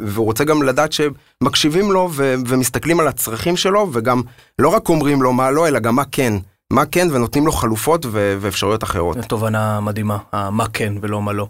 והוא 0.00 0.26
רוצה 0.26 0.44
גם 0.44 0.62
לדעת 0.62 0.90
שמקשיבים 0.92 1.92
לו 1.92 2.08
ו... 2.12 2.34
ומסתכלים 2.46 3.00
על 3.00 3.08
הצרכים 3.08 3.56
שלו, 3.56 3.88
וגם 3.92 4.22
לא 4.58 4.68
רק 4.68 4.88
אומרים 4.88 5.22
לו 5.22 5.32
מה 5.32 5.50
לא, 5.50 5.68
אלא 5.68 5.78
גם 5.78 5.94
מה 5.96 6.04
כן. 6.12 6.32
מה 6.72 6.86
כן, 6.86 7.08
ונותנים 7.12 7.46
לו 7.46 7.52
חלופות 7.52 8.06
ו... 8.06 8.36
ואפשרויות 8.40 8.84
אחרות. 8.84 9.16
תובנה 9.28 9.80
מדהימה, 9.80 10.18
מה 10.32 10.68
כן 10.72 10.92
ולא 11.00 11.22
מה 11.22 11.32
לא. 11.32 11.48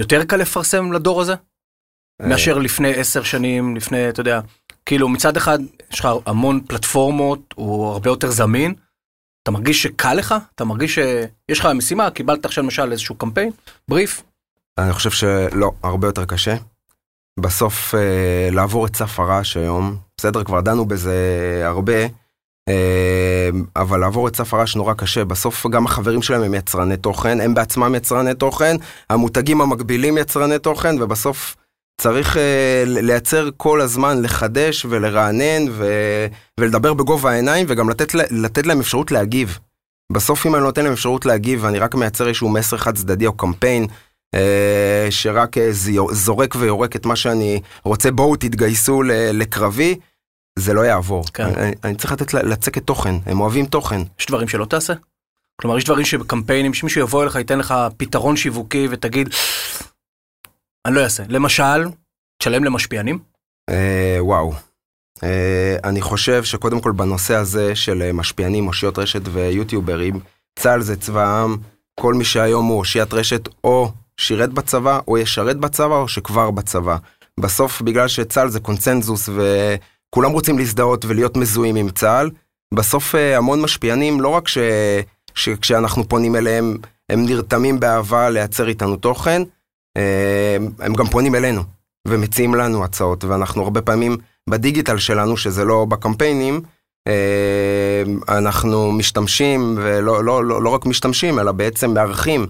יותר 0.00 0.24
קל 0.24 0.36
לפרסם 0.36 0.92
לדור 0.92 1.20
הזה? 1.20 1.34
מאשר 2.22 2.58
לפני 2.58 2.94
עשר 2.94 3.22
שנים, 3.22 3.76
לפני, 3.76 4.08
אתה 4.08 4.20
יודע, 4.20 4.40
כאילו 4.86 5.08
מצד 5.08 5.36
אחד 5.36 5.58
יש 5.92 6.00
לך 6.00 6.08
המון 6.26 6.60
פלטפורמות, 6.60 7.54
הוא 7.56 7.86
הרבה 7.86 8.10
יותר 8.10 8.30
זמין, 8.30 8.74
אתה 9.42 9.50
מרגיש 9.50 9.82
שקל 9.82 10.14
לך? 10.14 10.34
אתה 10.54 10.64
מרגיש 10.64 10.94
שיש 10.94 11.60
לך 11.60 11.66
משימה, 11.74 12.10
קיבלת 12.10 12.44
עכשיו 12.44 12.64
למשל 12.64 12.92
איזשהו 12.92 13.14
קמפיין, 13.14 13.50
בריף, 13.88 14.22
אני 14.78 14.92
חושב 14.92 15.10
שלא, 15.10 15.72
הרבה 15.82 16.08
יותר 16.08 16.24
קשה. 16.24 16.54
בסוף 17.40 17.94
אה, 17.94 18.48
לעבור 18.52 18.86
את 18.86 18.96
סף 18.96 19.20
הרעש 19.20 19.56
היום, 19.56 19.96
בסדר, 20.16 20.44
כבר 20.44 20.60
דנו 20.60 20.86
בזה 20.86 21.16
הרבה, 21.64 22.02
אה, 22.68 23.48
אבל 23.76 24.00
לעבור 24.00 24.28
את 24.28 24.36
סף 24.36 24.54
הרעש 24.54 24.76
נורא 24.76 24.94
קשה. 24.94 25.24
בסוף 25.24 25.66
גם 25.66 25.86
החברים 25.86 26.22
שלהם 26.22 26.42
הם 26.42 26.54
יצרני 26.54 26.96
תוכן, 26.96 27.40
הם 27.40 27.54
בעצמם 27.54 27.94
יצרני 27.94 28.34
תוכן, 28.34 28.76
המותגים 29.10 29.60
המקבילים 29.60 30.18
יצרני 30.18 30.58
תוכן, 30.58 31.02
ובסוף 31.02 31.56
צריך 32.00 32.36
אה, 32.36 32.82
לייצר 32.86 33.48
כל 33.56 33.80
הזמן, 33.80 34.22
לחדש 34.22 34.84
ולרענן 34.84 35.64
ו, 35.70 35.86
ולדבר 36.60 36.94
בגובה 36.94 37.30
העיניים, 37.30 37.66
וגם 37.68 37.90
לתת, 37.90 38.14
לתת 38.14 38.66
להם 38.66 38.80
אפשרות 38.80 39.10
להגיב. 39.10 39.58
בסוף 40.12 40.46
אם 40.46 40.54
אני 40.54 40.62
נותן 40.62 40.84
להם 40.84 40.92
אפשרות 40.92 41.26
להגיב 41.26 41.64
ואני 41.64 41.78
רק 41.78 41.94
מייצר 41.94 42.28
איזשהו 42.28 42.48
מסר 42.48 42.76
חד 42.76 42.94
צדדי 42.94 43.26
או 43.26 43.32
קמפיין 43.32 43.86
שרק 45.10 45.58
אה, 45.58 45.68
זורק 46.12 46.54
ויורק 46.58 46.96
את 46.96 47.06
מה 47.06 47.16
שאני 47.16 47.60
רוצה, 47.84 48.10
בואו 48.10 48.36
תתגייסו 48.36 49.02
לקרבי, 49.32 49.98
זה 50.58 50.72
לא 50.72 50.80
יעבור. 50.80 51.24
כן. 51.34 51.44
אני, 51.44 51.72
אני 51.84 51.94
צריך 51.94 52.12
לתת 52.12 52.34
לצקת 52.34 52.86
תוכן, 52.86 53.14
הם 53.26 53.40
אוהבים 53.40 53.66
תוכן. 53.66 54.00
יש 54.20 54.26
דברים 54.26 54.48
שלא 54.48 54.64
תעשה? 54.64 54.92
כלומר, 55.60 55.78
יש 55.78 55.84
דברים 55.84 56.04
שבקמפיינים, 56.04 56.74
שמישהו 56.74 57.00
יבוא 57.00 57.22
אליך, 57.22 57.36
ייתן 57.36 57.58
לך 57.58 57.74
פתרון 57.96 58.36
שיווקי 58.36 58.88
ותגיד, 58.90 59.28
אני 60.86 60.94
לא 60.94 61.00
אעשה. 61.00 61.22
למשל, 61.28 61.88
תשלם 62.38 62.64
למשפיענים? 62.64 63.18
אה, 63.70 64.16
וואו. 64.20 64.52
אה, 65.22 65.76
אני 65.84 66.00
חושב 66.00 66.44
שקודם 66.44 66.80
כל 66.80 66.92
בנושא 66.92 67.34
הזה 67.34 67.76
של 67.76 68.02
אה, 68.02 68.12
משפיענים, 68.12 68.66
אושיות 68.66 68.98
רשת 68.98 69.22
ויוטיוברים, 69.24 70.20
צה"ל 70.58 70.80
זה 70.80 70.96
צבא 70.96 71.22
העם, 71.22 71.56
כל 72.00 72.14
מי 72.14 72.24
שהיום 72.24 72.66
הוא 72.66 72.78
אושיית 72.78 73.12
רשת 73.12 73.48
או 73.64 73.92
שירת 74.18 74.52
בצבא 74.52 75.00
או 75.08 75.18
ישרת 75.18 75.56
בצבא 75.56 75.96
או 75.96 76.08
שכבר 76.08 76.50
בצבא. 76.50 76.96
בסוף 77.40 77.82
בגלל 77.82 78.08
שצה"ל 78.08 78.48
זה 78.48 78.60
קונצנזוס 78.60 79.28
וכולם 79.28 80.32
רוצים 80.32 80.58
להזדהות 80.58 81.04
ולהיות 81.04 81.36
מזוהים 81.36 81.76
עם 81.76 81.90
צה"ל, 81.90 82.30
בסוף 82.74 83.14
אה, 83.14 83.36
המון 83.36 83.62
משפיענים, 83.62 84.20
לא 84.20 84.28
רק 84.28 84.48
ש... 84.48 84.58
שכשאנחנו 85.34 86.08
פונים 86.08 86.36
אליהם, 86.36 86.76
הם 87.08 87.26
נרתמים 87.26 87.80
באהבה 87.80 88.30
לייצר 88.30 88.68
איתנו 88.68 88.96
תוכן, 88.96 89.42
אה, 89.96 90.56
הם 90.78 90.94
גם 90.94 91.06
פונים 91.06 91.34
אלינו 91.34 91.62
ומציעים 92.08 92.54
לנו 92.54 92.84
הצעות, 92.84 93.24
ואנחנו 93.24 93.62
הרבה 93.62 93.82
פעמים 93.82 94.16
בדיגיטל 94.50 94.98
שלנו, 94.98 95.36
שזה 95.36 95.64
לא 95.64 95.84
בקמפיינים, 95.84 96.60
אה, 97.08 98.02
אנחנו 98.38 98.92
משתמשים, 98.92 99.74
ולא 99.78 100.24
לא, 100.24 100.44
לא, 100.44 100.62
לא 100.62 100.70
רק 100.70 100.86
משתמשים, 100.86 101.38
אלא 101.38 101.52
בעצם 101.52 101.94
מארחים 101.94 102.46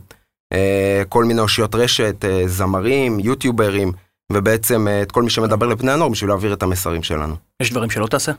כל 1.08 1.24
מיני 1.24 1.40
אושיות 1.40 1.74
רשת, 1.74 2.24
אה, 2.24 2.42
זמרים, 2.46 3.20
יוטיוברים, 3.20 3.92
ובעצם 4.32 4.88
אה, 4.88 5.02
את 5.02 5.12
כל 5.12 5.22
מי 5.22 5.30
שמדבר 5.30 5.66
לבני 5.66 5.92
הנוער 5.92 6.08
בשביל 6.08 6.30
להעביר 6.30 6.52
את 6.52 6.62
המסרים 6.62 7.02
שלנו. 7.02 7.36
יש 7.62 7.70
דברים 7.70 7.90
שלא 7.90 8.06
תעשה? 8.06 8.32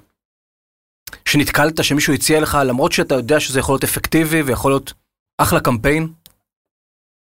שנתקלת, 1.26 1.84
שמישהו 1.84 2.14
הציע 2.14 2.42
לך, 2.42 2.58
למרות 2.66 2.92
שאתה 2.92 3.16
יודע 3.16 3.40
שזה 3.40 3.60
יכול 3.60 3.74
להיות 3.74 3.84
אפקטיבי 3.84 4.42
ויכול 4.42 4.72
להיות 4.72 4.94
אחלה 5.38 5.60
קמפיין? 5.60 6.08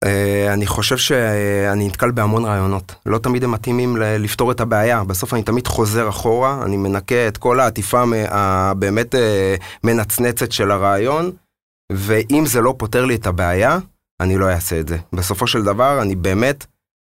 אה, 0.04 0.52
אני 0.52 0.66
חושב 0.66 0.96
שאני 0.96 1.86
נתקל 1.86 2.10
בהמון 2.10 2.44
רעיונות. 2.44 2.94
לא 3.06 3.18
תמיד 3.18 3.44
הם 3.44 3.50
מתאימים 3.50 3.96
לפתור 3.96 4.52
את 4.52 4.60
הבעיה. 4.60 5.04
בסוף 5.04 5.34
אני 5.34 5.42
תמיד 5.42 5.66
חוזר 5.66 6.08
אחורה, 6.08 6.62
אני 6.64 6.76
מנקה 6.76 7.28
את 7.28 7.36
כל 7.38 7.60
העטיפה 7.60 8.04
הבאמת 8.28 9.14
אה, 9.14 9.54
מנצנצת 9.84 10.52
של 10.52 10.70
הרעיון, 10.70 11.32
ואם 11.92 12.46
זה 12.46 12.60
לא 12.60 12.74
פותר 12.78 13.04
לי 13.04 13.14
את 13.14 13.26
הבעיה, 13.26 13.78
אני 14.20 14.38
לא 14.38 14.48
אעשה 14.50 14.80
את 14.80 14.88
זה. 14.88 14.98
בסופו 15.12 15.46
של 15.46 15.62
דבר, 15.62 16.02
אני 16.02 16.16
באמת 16.16 16.66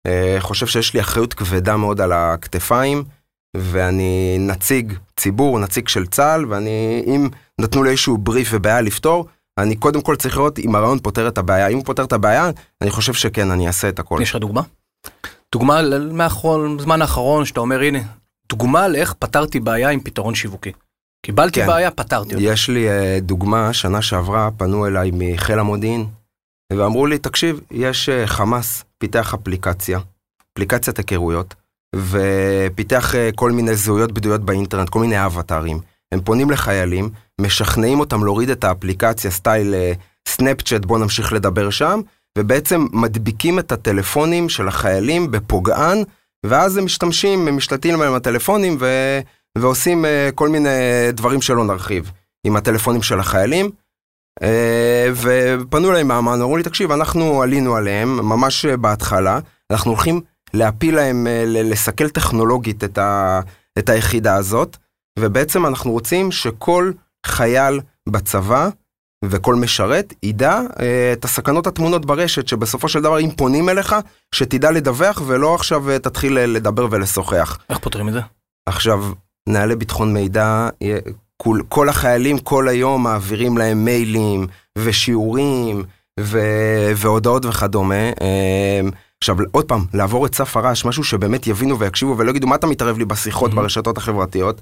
אה, 0.07 0.37
חושב 0.41 0.67
שיש 0.67 0.95
לי 0.95 1.01
אחריות 1.01 1.35
כבדה 1.35 1.77
מאוד 1.77 2.01
על 2.01 2.13
הכתפיים, 2.13 3.05
ואני 3.57 4.37
נציג 4.41 4.93
ציבור, 5.17 5.59
נציג 5.59 5.89
של 5.89 6.07
צה"ל, 6.07 6.47
ואני, 6.49 7.03
אם 7.07 7.29
נתנו 7.61 7.83
לי 7.83 7.91
איזשהו 7.91 8.19
בריף 8.19 8.49
ובעיה 8.53 8.81
לפתור, 8.81 9.27
אני 9.59 9.77
קודם 9.77 10.01
כל 10.01 10.17
צריך 10.17 10.37
לראות 10.37 10.59
אם 10.59 10.75
הרעיון 10.75 10.99
פותר 10.99 11.29
את 11.29 11.39
הבעיה. 11.39 11.69
אם 11.69 11.77
הוא 11.77 11.85
פותר 11.85 12.05
את 12.05 12.13
הבעיה, 12.13 12.51
אני 12.81 12.91
חושב 12.91 13.13
שכן, 13.13 13.51
אני 13.51 13.67
אעשה 13.67 13.89
את 13.89 13.99
הכל. 13.99 14.19
יש 14.23 14.31
לך 14.31 14.37
דוגמה? 14.37 14.63
דוגמה 15.53 15.81
מהאחרון, 16.13 16.79
זמן 16.79 17.03
האחרון, 17.03 17.45
שאתה 17.45 17.61
אומר, 17.61 17.81
הנה, 17.81 17.99
דוגמה 18.49 18.89
לאיך 18.89 19.13
פתרתי 19.13 19.61
בעיה 19.61 19.91
עם 19.91 20.01
פתרון 20.01 20.35
שיווקי. 20.35 20.73
קיבלתי 21.27 21.61
כן. 21.61 21.67
בעיה, 21.67 21.91
פתרתי 21.91 22.35
אותה. 22.35 22.45
יש 22.45 22.69
לי 22.71 22.89
uh, 22.89 23.21
דוגמה, 23.21 23.73
שנה 23.73 24.03
שעברה 24.03 24.51
פנו 24.57 24.87
אליי 24.87 25.11
מחיל 25.15 25.59
המודיעין, 25.59 26.07
ואמרו 26.79 27.07
לי, 27.07 27.19
תקשיב, 27.19 27.61
יש 27.71 28.09
uh, 28.09 28.27
חמאס, 28.27 28.85
פיתח 28.99 29.35
אפליקציה, 29.35 29.99
אפליקציית 30.53 30.99
היכרויות, 30.99 31.55
ופיתח 31.97 33.15
uh, 33.15 33.35
כל 33.35 33.51
מיני 33.51 33.75
זהויות 33.75 34.13
בדויות 34.13 34.41
באינטרנט, 34.41 34.89
כל 34.89 35.01
מיני 35.01 35.27
אבטארים. 35.27 35.81
הם 36.13 36.21
פונים 36.21 36.51
לחיילים, 36.51 37.11
משכנעים 37.41 38.01
אותם 38.01 38.25
להוריד 38.25 38.51
את 38.51 38.65
האפליקציה 38.65 39.31
סטייל 39.31 39.75
סנאפצ'אט, 40.29 40.85
בוא 40.85 40.99
נמשיך 40.99 41.33
לדבר 41.33 41.71
שם, 41.71 42.01
ובעצם 42.39 42.87
מדביקים 42.93 43.59
את 43.59 43.73
הטלפונים 43.73 44.49
של 44.49 44.69
החיילים 44.69 45.31
בפוגען, 45.31 45.99
ואז 46.47 46.77
הם 46.77 46.85
משתמשים, 46.85 47.49
הם 47.49 47.57
משתתים 47.57 47.95
עליהם 47.95 48.15
הטלפונים 48.15 48.77
ו... 48.81 48.87
ועושים 49.59 50.05
כל 50.35 50.49
מיני 50.49 50.69
דברים 51.13 51.43
שלא 51.43 51.65
נרחיב 51.65 52.11
עם 52.45 52.57
הטלפונים 52.57 53.03
של 53.03 53.21
החיילים. 53.21 53.71
Uh, 54.41 54.45
ופנו 55.13 55.91
אליי 55.91 56.03
מאמן, 56.03 56.41
אמרו 56.41 56.57
לי, 56.57 56.63
תקשיב, 56.63 56.93
אנחנו 56.93 57.43
עלינו 57.43 57.77
עליהם 57.77 58.17
ממש 58.17 58.67
בהתחלה, 58.67 59.39
אנחנו 59.71 59.91
הולכים 59.91 60.21
להפיל 60.55 60.97
להם, 60.97 61.27
uh, 61.27 61.47
לסכל 61.47 62.09
טכנולוגית 62.09 62.85
את, 62.85 62.99
ה... 62.99 63.41
את 63.79 63.89
היחידה 63.89 64.35
הזאת, 64.37 64.77
ובעצם 65.19 65.67
אנחנו 65.67 65.93
רוצים 65.93 66.33
שכל 66.33 66.93
חייל 67.27 67.81
בצבא 68.09 68.69
וכל 69.25 69.55
משרת 69.55 70.15
ידע 70.23 70.61
אה, 70.81 71.13
את 71.13 71.25
הסכנות 71.25 71.67
הטמונות 71.67 72.07
ברשת, 72.07 72.49
שבסופו 72.49 72.89
של 72.89 73.01
דבר 73.01 73.21
אם 73.21 73.31
פונים 73.37 73.69
אליך, 73.69 73.97
שתדע 74.35 74.71
לדווח 74.71 75.23
ולא 75.27 75.55
עכשיו 75.55 75.91
אה, 75.91 75.99
תתחיל 75.99 76.39
אה, 76.39 76.47
לדבר 76.47 76.87
ולשוחח. 76.91 77.59
איך 77.71 77.79
פותרים 77.79 78.09
את 78.09 78.13
זה? 78.13 78.21
עכשיו, 78.67 79.05
נהלי 79.49 79.77
ביטחון 79.77 80.15
מידע, 80.15 80.69
כל, 81.43 81.61
כל 81.69 81.89
החיילים 81.89 82.39
כל 82.39 82.69
היום 82.69 83.03
מעבירים 83.03 83.59
להם 83.59 83.85
מיילים 83.85 84.47
ושיעורים 84.79 85.85
ו, 86.21 86.41
והודעות 86.97 87.45
וכדומה. 87.45 87.95
אה, 87.95 88.81
עכשיו, 89.19 89.37
עוד 89.51 89.65
פעם, 89.65 89.85
לעבור 89.95 90.27
את 90.27 90.35
סף 90.35 90.57
הרעש, 90.57 90.85
משהו 90.85 91.05
שבאמת 91.05 91.47
יבינו 91.47 91.79
ויקשיבו 91.79 92.19
ולא 92.19 92.31
יגידו 92.31 92.47
מה 92.47 92.55
אתה 92.55 92.67
מתערב 92.67 92.99
לי 92.99 93.05
בשיחות 93.05 93.53
mm-hmm. 93.53 93.55
ברשתות 93.55 93.99
החברתיות. 93.99 94.61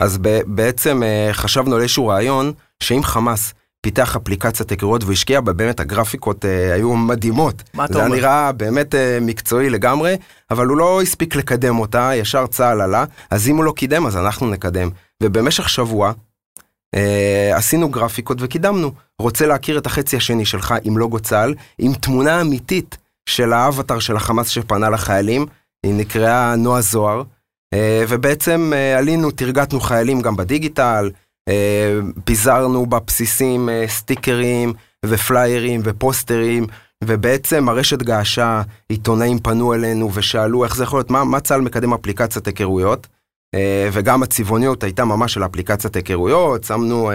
אז 0.00 0.18
בעצם 0.46 1.02
אה, 1.02 1.28
חשבנו 1.32 1.74
על 1.74 1.80
איזשהו 1.80 2.06
רעיון, 2.06 2.52
שאם 2.82 3.02
חמאס 3.02 3.54
פיתח 3.80 4.16
אפליקציית 4.16 4.70
היכרויות 4.70 5.04
והשקיע 5.04 5.40
בה, 5.40 5.52
באמת 5.52 5.80
הגרפיקות 5.80 6.44
אה, 6.44 6.74
היו 6.74 6.96
מדהימות. 6.96 7.62
מה 7.74 7.84
אתה 7.84 7.94
אומר? 7.94 8.08
זה 8.08 8.14
היה 8.14 8.20
נראה 8.20 8.52
באמת 8.52 8.94
אה, 8.94 9.18
מקצועי 9.20 9.70
לגמרי, 9.70 10.16
אבל 10.50 10.66
הוא 10.66 10.76
לא 10.76 11.02
הספיק 11.02 11.36
לקדם 11.36 11.78
אותה, 11.78 12.10
ישר 12.14 12.46
צה"ל 12.46 12.80
עלה, 12.80 13.04
אז 13.30 13.48
אם 13.48 13.56
הוא 13.56 13.64
לא 13.64 13.72
קידם, 13.76 14.06
אז 14.06 14.16
אנחנו 14.16 14.50
נקדם. 14.50 14.88
ובמשך 15.24 15.68
שבוע 15.68 16.12
אה, 16.94 17.56
עשינו 17.56 17.88
גרפיקות 17.88 18.38
וקידמנו. 18.40 18.92
רוצה 19.18 19.46
להכיר 19.46 19.78
את 19.78 19.86
החצי 19.86 20.16
השני 20.16 20.44
שלך 20.44 20.74
עם 20.84 20.98
לוגו 20.98 21.20
צה"ל, 21.20 21.54
עם 21.78 21.94
תמונה 21.94 22.40
אמיתית 22.40 22.96
של 23.28 23.52
האבטר 23.52 23.98
של 23.98 24.16
החמאס 24.16 24.48
שפנה 24.48 24.90
לחיילים, 24.90 25.46
היא 25.86 25.94
נקראה 25.94 26.56
נועה 26.56 26.80
זוהר. 26.80 27.22
אה, 27.74 28.04
ובעצם 28.08 28.72
אה, 28.74 28.98
עלינו, 28.98 29.30
תרגטנו 29.30 29.80
חיילים 29.80 30.20
גם 30.20 30.36
בדיגיטל, 30.36 31.10
אה, 31.48 31.98
פיזרנו 32.24 32.86
בבסיסים 32.86 33.68
סטיקרים 33.86 34.72
ופליירים 35.06 35.80
ופוסטרים, 35.84 36.66
ובעצם 37.04 37.68
הרשת 37.68 38.02
געשה, 38.02 38.62
עיתונאים 38.88 39.38
פנו 39.38 39.74
אלינו 39.74 40.10
ושאלו 40.14 40.64
איך 40.64 40.76
זה 40.76 40.84
יכול 40.84 40.98
להיות, 40.98 41.10
מה, 41.10 41.24
מה 41.24 41.40
צה"ל 41.40 41.60
מקדם 41.60 41.94
אפליקציית 41.94 42.46
היכרויות, 42.46 43.06
וגם 43.92 44.22
הצבעוניות 44.22 44.82
הייתה 44.82 45.04
ממש 45.04 45.34
של 45.34 45.44
אפליקציית 45.44 45.96
היכרויות, 45.96 46.64
שמנו 46.64 47.10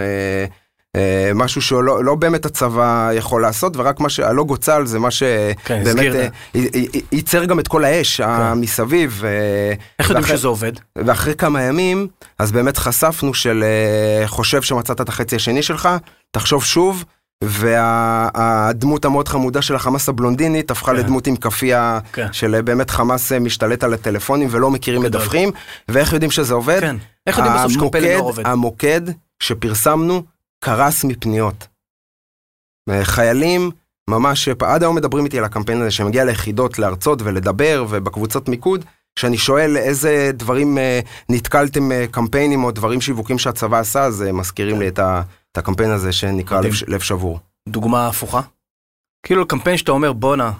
אה, 0.96 1.30
משהו 1.34 1.62
שלא 1.62 2.04
לא 2.04 2.14
באמת 2.14 2.46
הצבא 2.46 3.10
יכול 3.14 3.42
לעשות, 3.42 3.76
ורק 3.76 4.00
מה 4.00 4.08
שהלוגו 4.08 4.56
צה"ל 4.56 4.86
זה 4.86 4.98
מה 4.98 5.10
שבאמת 5.10 5.96
כן, 5.96 6.28
אה, 6.54 6.82
ייצר 7.12 7.44
גם 7.44 7.60
את 7.60 7.68
כל 7.68 7.84
האש 7.84 8.20
כן. 8.20 8.52
מסביב. 8.52 9.22
אה, 9.24 9.74
איך 9.98 10.10
יודעים 10.10 10.26
שזה 10.26 10.48
עובד? 10.48 10.72
ואחרי 10.96 11.34
כמה 11.34 11.62
ימים, 11.62 12.08
אז 12.38 12.52
באמת 12.52 12.76
חשפנו 12.76 13.34
של 13.34 13.64
חושב 14.26 14.62
שמצאת 14.62 15.00
את 15.00 15.08
החצי 15.08 15.36
השני 15.36 15.62
שלך, 15.62 15.88
תחשוב 16.30 16.64
שוב. 16.64 17.04
והדמות 17.44 19.04
המאוד 19.04 19.28
חמודה 19.28 19.62
של 19.62 19.74
החמאס 19.74 20.08
הבלונדינית 20.08 20.70
הפכה 20.70 20.92
כן. 20.92 20.98
לדמות 20.98 21.26
עם 21.26 21.36
כאפיה 21.36 21.98
כן. 22.12 22.32
של 22.32 22.60
באמת 22.60 22.90
חמאס 22.90 23.32
משתלט 23.32 23.84
על 23.84 23.94
הטלפונים 23.94 24.48
ולא 24.50 24.70
מכירים 24.70 25.02
מדווחים, 25.02 25.50
ואיך 25.88 26.12
יודעים 26.12 26.30
שזה 26.30 26.54
עובד? 26.54 26.80
כן. 26.80 26.96
איך 27.26 27.38
יודעים 27.38 27.56
בסוף 27.56 27.72
שקמפיין 27.72 28.18
לא 28.18 28.24
עובד? 28.24 28.46
המוקד 28.46 29.00
שפרסמנו 29.42 30.22
קרס 30.64 31.04
מפניות. 31.04 31.66
חיילים 33.02 33.70
ממש, 34.10 34.48
עד 34.48 34.82
היום 34.82 34.96
מדברים 34.96 35.24
איתי 35.24 35.38
על 35.38 35.44
הקמפיין 35.44 35.80
הזה 35.80 35.90
שמגיע 35.90 36.24
ליחידות 36.24 36.78
להרצות 36.78 37.22
ולדבר 37.22 37.84
ובקבוצות 37.88 38.48
מיקוד, 38.48 38.84
שאני 39.18 39.38
שואל 39.38 39.76
איזה 39.76 40.30
דברים 40.34 40.78
אה, 40.78 41.00
נתקלתם 41.28 41.92
אה, 41.92 42.04
קמפיינים 42.10 42.64
או 42.64 42.70
דברים 42.70 43.00
שיווקים 43.00 43.38
שהצבא 43.38 43.78
עשה, 43.78 44.02
אז 44.02 44.22
אה, 44.22 44.32
מזכירים 44.32 44.80
לי 44.80 44.88
את, 44.88 44.98
ה, 44.98 45.22
את 45.52 45.58
הקמפיין 45.58 45.90
הזה 45.90 46.12
שנקרא 46.12 46.60
לב, 46.60 46.72
לב 46.88 47.00
שבור. 47.00 47.38
דוגמה 47.68 48.06
הפוכה? 48.06 48.40
כאילו 49.26 49.48
קמפיין 49.48 49.76
שאתה 49.76 49.92
אומר 49.92 50.12
בואנה, 50.12 50.52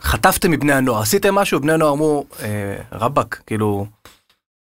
חטפתם 0.00 0.50
מבני 0.50 0.72
הנוער, 0.72 1.02
עשיתם 1.02 1.34
משהו, 1.34 1.60
בני 1.60 1.72
הנוער 1.72 1.92
אמרו, 1.92 2.24
אה, 2.40 2.76
רבאק, 2.92 3.42
כאילו, 3.46 3.86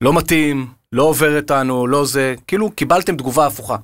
לא 0.03 0.13
מתאים, 0.13 0.67
לא 0.91 1.03
עובר 1.03 1.37
איתנו, 1.37 1.87
לא 1.87 2.05
זה, 2.05 2.35
כאילו 2.47 2.71
קיבלתם 2.71 3.17
תגובה 3.17 3.47
הפוכה. 3.47 3.75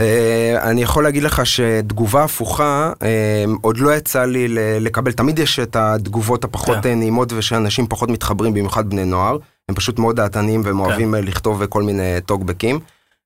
Uh, 0.00 0.62
אני 0.62 0.82
יכול 0.82 1.04
להגיד 1.04 1.22
לך 1.22 1.46
שתגובה 1.46 2.24
הפוכה 2.24 2.92
uh, 2.94 3.50
עוד 3.60 3.78
לא 3.78 3.94
יצא 3.94 4.24
לי 4.24 4.48
לקבל, 4.80 5.12
תמיד 5.12 5.38
יש 5.38 5.58
את 5.58 5.76
התגובות 5.76 6.44
הפחות 6.44 6.78
כן. 6.82 6.98
נעימות 6.98 7.32
ושאנשים 7.32 7.86
פחות 7.86 8.08
מתחברים, 8.08 8.54
במיוחד 8.54 8.90
בני 8.90 9.04
נוער, 9.04 9.38
הם 9.68 9.74
פשוט 9.74 9.98
מאוד 9.98 10.16
דעתניים 10.16 10.62
והם 10.64 10.74
כן. 10.74 10.84
אוהבים 10.84 11.14
לכתוב 11.14 11.66
כל 11.66 11.82
מיני 11.82 12.20
טוקבקים. 12.26 12.80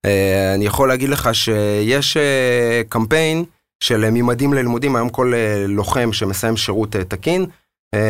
Uh, 0.06 0.54
אני 0.54 0.66
יכול 0.66 0.88
להגיד 0.88 1.08
לך 1.08 1.34
שיש 1.34 2.16
uh, 2.16 2.20
קמפיין 2.88 3.44
של 3.82 4.10
ממדים 4.10 4.52
ללימודים, 4.52 4.96
היום 4.96 5.08
כל 5.08 5.32
לוחם 5.68 6.12
שמסיים 6.12 6.56
שירות 6.56 6.96
תקין, 6.96 7.46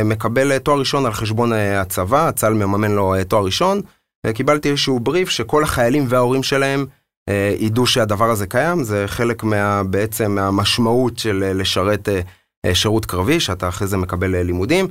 מקבל 0.05 0.59
תואר 0.59 0.79
ראשון 0.79 1.07
על 1.07 1.12
חשבון 1.12 1.53
הצבא, 1.53 2.31
צה"ל 2.31 2.55
מממן 2.55 2.90
לו 2.90 3.14
תואר 3.29 3.44
ראשון, 3.44 3.81
וקיבלתי 4.26 4.70
איזשהו 4.70 5.00
בריף 5.00 5.29
שכל 5.29 5.62
החיילים 5.62 6.05
וההורים 6.09 6.42
שלהם 6.42 6.87
אה, 7.29 7.55
ידעו 7.59 7.87
שהדבר 7.87 8.31
הזה 8.31 8.46
קיים, 8.46 8.85
זה 8.85 9.05
חלק 9.07 9.42
מה, 9.42 9.83
בעצם 9.85 10.35
מהמשמעות 10.35 11.18
של 11.18 11.44
אה, 11.46 11.53
לשרת 11.53 12.09
אה, 12.66 12.74
שירות 12.74 13.07
קרבי, 13.07 13.40
שאתה 13.40 13.68
אחרי 13.68 13.87
זה 13.88 13.96
מקבל 13.96 14.42
לימודים, 14.42 14.88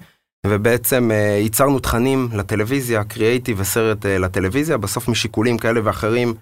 ובעצם 0.48 1.12
ייצרנו 1.40 1.80
תכנים 1.80 2.30
לטלוויזיה, 2.34 3.04
קריאייטיב 3.04 3.60
וסרט 3.60 4.06
לטלוויזיה, 4.06 4.78
בסוף 4.78 5.08
משיקולים 5.08 5.58
כאלה 5.58 5.80
ואחרים. 5.84 6.34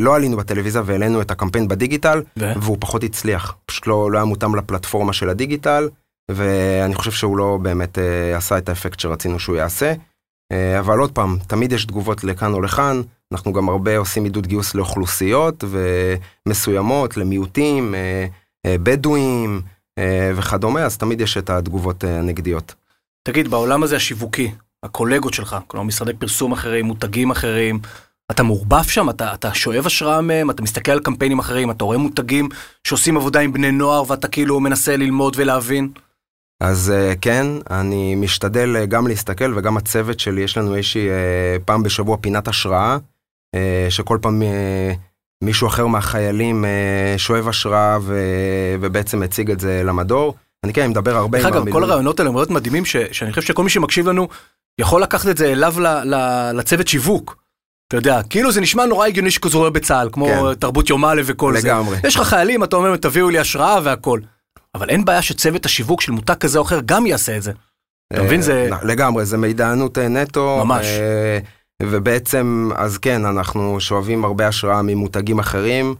לא 0.00 0.16
עלינו 0.16 0.36
בטלוויזיה 0.36 0.82
והעלינו 0.84 1.20
את 1.20 1.30
הקמפיין 1.30 1.68
בדיגיטל, 1.68 2.22
ו? 2.38 2.52
והוא 2.60 2.76
פחות 2.80 3.04
הצליח. 3.04 3.56
פשוט 3.66 3.86
לא, 3.86 4.10
לא 4.10 4.18
היה 4.18 4.24
מותאם 4.24 4.54
לפלטפורמה 4.54 5.12
של 5.12 5.28
הדיגיטל, 5.28 5.88
ואני 6.30 6.94
חושב 6.94 7.10
שהוא 7.10 7.36
לא 7.36 7.58
באמת 7.62 7.98
עשה 8.36 8.58
את 8.58 8.68
האפקט 8.68 9.00
שרצינו 9.00 9.38
שהוא 9.38 9.56
יעשה. 9.56 9.92
אבל 10.78 10.98
עוד 10.98 11.12
פעם, 11.12 11.38
תמיד 11.46 11.72
יש 11.72 11.84
תגובות 11.84 12.24
לכאן 12.24 12.52
או 12.52 12.60
לכאן. 12.60 13.02
אנחנו 13.32 13.52
גם 13.52 13.68
הרבה 13.68 13.96
עושים 13.96 14.24
עידוד 14.24 14.46
גיוס 14.46 14.74
לאוכלוסיות 14.74 15.64
ומסוימות, 16.46 17.16
למיעוטים, 17.16 17.94
אה, 17.94 18.26
אה, 18.66 18.76
בדואים 18.82 19.62
אה, 19.98 20.32
וכדומה, 20.36 20.84
אז 20.84 20.96
תמיד 20.98 21.20
יש 21.20 21.36
את 21.36 21.50
התגובות 21.50 22.04
הנגדיות. 22.04 22.74
תגיד, 23.22 23.48
בעולם 23.48 23.82
הזה 23.82 23.96
השיווקי, 23.96 24.50
הקולגות 24.82 25.34
שלך, 25.34 25.56
כלומר 25.66 25.86
משרדי 25.86 26.12
פרסום 26.14 26.52
אחרים, 26.52 26.86
מותגים 26.86 27.30
אחרים, 27.30 27.78
אתה 28.30 28.42
מעורבב 28.42 28.82
שם, 28.82 29.10
אתה, 29.10 29.34
אתה 29.34 29.54
שואב 29.54 29.86
השראה 29.86 30.20
מהם, 30.20 30.50
אתה 30.50 30.62
מסתכל 30.62 30.92
על 30.92 31.00
קמפיינים 31.00 31.38
אחרים, 31.38 31.70
אתה 31.70 31.84
רואה 31.84 31.98
מותגים 31.98 32.48
שעושים 32.84 33.16
עבודה 33.16 33.40
עם 33.40 33.52
בני 33.52 33.72
נוער 33.72 34.02
ואתה 34.08 34.28
כאילו 34.28 34.60
מנסה 34.60 34.96
ללמוד 34.96 35.34
ולהבין. 35.38 35.88
אז 36.60 36.90
אה, 36.90 37.12
כן, 37.20 37.46
אני 37.70 38.14
משתדל 38.14 38.76
אה, 38.76 38.86
גם 38.86 39.06
להסתכל 39.06 39.52
וגם 39.56 39.76
הצוות 39.76 40.20
שלי, 40.20 40.40
יש 40.40 40.58
לנו 40.58 40.76
איזושהי 40.76 41.08
אה, 41.08 41.56
פעם 41.64 41.82
בשבוע 41.82 42.16
פינת 42.20 42.48
השראה, 42.48 42.98
שכל 43.88 44.18
פעם 44.22 44.42
מישהו 45.44 45.68
אחר 45.68 45.86
מהחיילים 45.86 46.64
שואב 47.16 47.48
השראה 47.48 47.98
ו... 48.02 48.20
ובעצם 48.80 49.20
מציג 49.20 49.50
את 49.50 49.60
זה 49.60 49.82
למדור. 49.84 50.34
אני 50.64 50.72
כן, 50.72 50.90
מדבר 50.90 51.16
הרבה 51.16 51.38
עם 51.38 51.44
המילואים. 51.44 51.64
דרך 51.64 51.74
אגב, 51.74 51.80
כל 51.80 51.84
הרעיונות 51.84 52.20
האלה 52.20 52.28
הם 52.28 52.34
מאוד 52.34 52.52
מדהימים, 52.52 52.84
ש... 52.84 52.96
שאני 52.96 53.32
חושב 53.32 53.46
שכל 53.46 53.64
מי 53.64 53.70
שמקשיב 53.70 54.08
לנו 54.08 54.28
יכול 54.80 55.02
לקחת 55.02 55.28
את 55.28 55.36
זה 55.36 55.52
אליו 55.52 55.74
ל... 55.80 55.86
ל... 55.86 56.14
לצוות 56.54 56.88
שיווק. 56.88 57.39
אתה 57.90 57.98
יודע, 57.98 58.22
כאילו 58.22 58.52
זה 58.52 58.60
נשמע 58.60 58.86
נורא 58.86 59.06
הגיוני 59.06 59.30
שכזה 59.30 59.58
רואה 59.58 59.70
בצה"ל, 59.70 60.08
כמו 60.12 60.26
כן. 60.26 60.54
תרבות 60.54 60.90
א' 60.90 61.22
וכל 61.24 61.54
לגמרי. 61.56 61.60
זה. 61.60 61.68
לגמרי. 61.68 61.96
יש 62.08 62.16
לך 62.16 62.22
חיילים, 62.22 62.64
אתה 62.64 62.76
אומר, 62.76 62.96
תביאו 62.96 63.30
לי 63.30 63.38
השראה 63.38 63.78
והכל. 63.84 64.20
אבל 64.74 64.90
אין 64.90 65.04
בעיה 65.04 65.22
שצוות 65.22 65.66
השיווק 65.66 66.00
של 66.00 66.12
מותג 66.12 66.34
כזה 66.34 66.58
או 66.58 66.64
אחר 66.64 66.80
גם 66.84 67.06
יעשה 67.06 67.36
את 67.36 67.42
זה. 67.42 67.52
אתה 68.12 68.22
מבין? 68.22 68.42
זה... 68.42 68.68
אה, 68.72 68.84
לגמרי, 68.84 69.24
זה 69.24 69.36
מידענות 69.36 69.98
אה, 69.98 70.08
נטו. 70.08 70.64
ממש. 70.64 70.86
אה, 70.86 71.38
ובעצם, 71.82 72.70
אז 72.76 72.98
כן, 72.98 73.24
אנחנו 73.24 73.80
שואבים 73.80 74.24
הרבה 74.24 74.48
השראה 74.48 74.82
ממותגים 74.82 75.38
אחרים. 75.38 75.94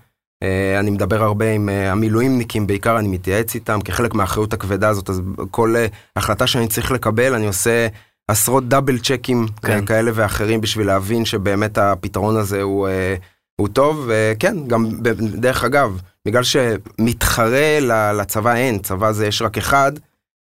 אני 0.79 0.91
מדבר 0.91 1.23
הרבה 1.23 1.53
עם 1.53 1.69
המילואימניקים, 1.69 2.67
בעיקר 2.67 2.99
אני 2.99 3.09
מתייעץ 3.09 3.55
איתם, 3.55 3.81
כחלק 3.81 4.15
מהאחריות 4.15 4.53
הכבדה 4.53 4.89
הזאת, 4.89 5.11
אז 5.11 5.23
כל 5.51 5.75
החלטה 6.17 6.47
שאני 6.47 6.69
צריך 6.69 6.91
לקבל, 6.91 7.35
אני 7.35 7.47
עושה 7.47 7.87
עשרות 8.31 8.69
דאבל 8.69 8.99
צ'קים 8.99 9.47
כן. 9.63 9.87
כאלה 9.87 10.11
ואחרים 10.15 10.61
בשביל 10.61 10.87
להבין 10.87 11.25
שבאמת 11.25 11.79
הפתרון 11.79 12.37
הזה 12.37 12.63
הוא, 12.63 12.89
הוא 13.61 13.69
טוב, 13.69 14.09
וכן, 14.09 14.57
גם 14.67 14.87
דרך 15.19 15.65
אגב, 15.65 16.01
בגלל 16.29 16.43
שמתחרה 16.43 17.79
לצבא 18.13 18.55
אין, 18.55 18.79
צבא 18.79 19.13
זה 19.13 19.27
יש 19.27 19.43
רק 19.43 19.59
אחד, 19.59 19.93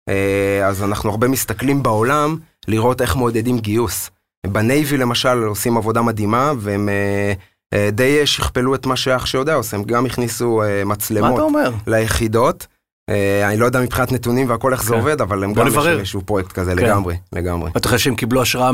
אה, 0.09 0.67
אז 0.67 0.83
אנחנו 0.83 1.09
הרבה 1.09 1.27
מסתכלים 1.27 1.83
בעולם 1.83 2.37
לראות 2.67 3.01
איך 3.01 3.15
מעודדים 3.15 3.59
גיוס. 3.59 4.09
בנייבי 4.47 4.97
למשל 4.97 5.43
עושים 5.43 5.77
עבודה 5.77 6.01
מדהימה, 6.01 6.53
והם 6.57 6.89
אה, 6.89 7.33
אה, 7.73 7.91
די 7.91 8.27
שכפלו 8.27 8.75
את 8.75 8.85
מה 8.85 8.95
שאח 8.95 9.25
שיודע 9.25 9.53
עושה, 9.53 9.77
הם 9.77 9.83
גם 9.83 10.05
הכניסו 10.05 10.61
מצלמות 10.85 11.53
ליחידות. 11.87 12.67
אה, 13.09 13.49
אני 13.49 13.57
לא 13.57 13.65
יודע 13.65 13.81
מבחינת 13.81 14.11
נתונים 14.11 14.49
והכל 14.49 14.73
איך 14.73 14.83
זה 14.83 14.89
כן. 14.89 14.99
עובד, 14.99 15.21
אבל 15.21 15.43
הם 15.43 15.53
גם 15.53 15.67
יש 15.67 15.77
איזשהו 15.87 16.21
פרויקט 16.21 16.51
כזה 16.51 16.71
כן. 16.71 16.77
לגמרי, 16.77 17.17
לגמרי. 17.33 17.71
אתה 17.77 17.87
חושב 17.87 17.99
שהם 17.99 18.15
קיבלו 18.15 18.41
השראה 18.41 18.71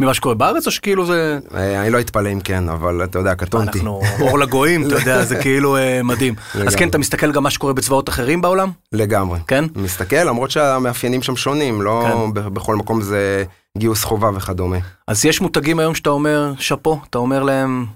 ממה 0.00 0.14
שקורה 0.14 0.34
בארץ, 0.34 0.66
או 0.66 0.70
שכאילו 0.70 1.06
זה... 1.06 1.38
אה, 1.54 1.82
אני 1.82 1.90
לא 1.90 2.00
אתפלא 2.00 2.32
אם 2.32 2.40
כן, 2.40 2.68
אבל 2.68 3.04
אתה 3.04 3.18
יודע, 3.18 3.34
קטונתי. 3.34 3.78
אנחנו 3.78 4.00
אור 4.20 4.38
לגויים, 4.38 4.86
אתה 4.86 4.94
יודע, 4.94 5.24
זה 5.24 5.36
כאילו 5.36 5.76
אה, 5.76 6.02
מדהים. 6.02 6.34
אז 6.66 6.74
כן, 6.74 6.88
אתה 6.88 6.98
מסתכל 6.98 7.32
גם 7.32 7.42
מה 7.42 7.50
שקורה 7.50 7.72
בצבאות 7.72 8.08
אחרים 8.08 8.40
בעולם? 8.40 8.70
לגמרי. 8.92 9.38
כן? 9.46 9.64
מסתכל, 9.76 10.24
למרות 10.24 10.50
שהמאפיינים 10.50 11.22
שם 11.22 11.36
שונים, 11.36 11.82
לא 11.82 12.06
כן. 12.34 12.54
בכל 12.54 12.76
מקום 12.76 13.02
זה 13.02 13.44
גיוס 13.78 14.04
חובה 14.04 14.30
וכדומה. 14.34 14.76
אז 15.08 15.24
יש 15.24 15.40
מותגים 15.40 15.78
היום 15.78 15.94
שאתה 15.94 16.10
אומר, 16.10 16.52
שאפו, 16.58 17.00
אתה 17.10 17.18
אומר 17.18 17.42
להם, 17.42 17.86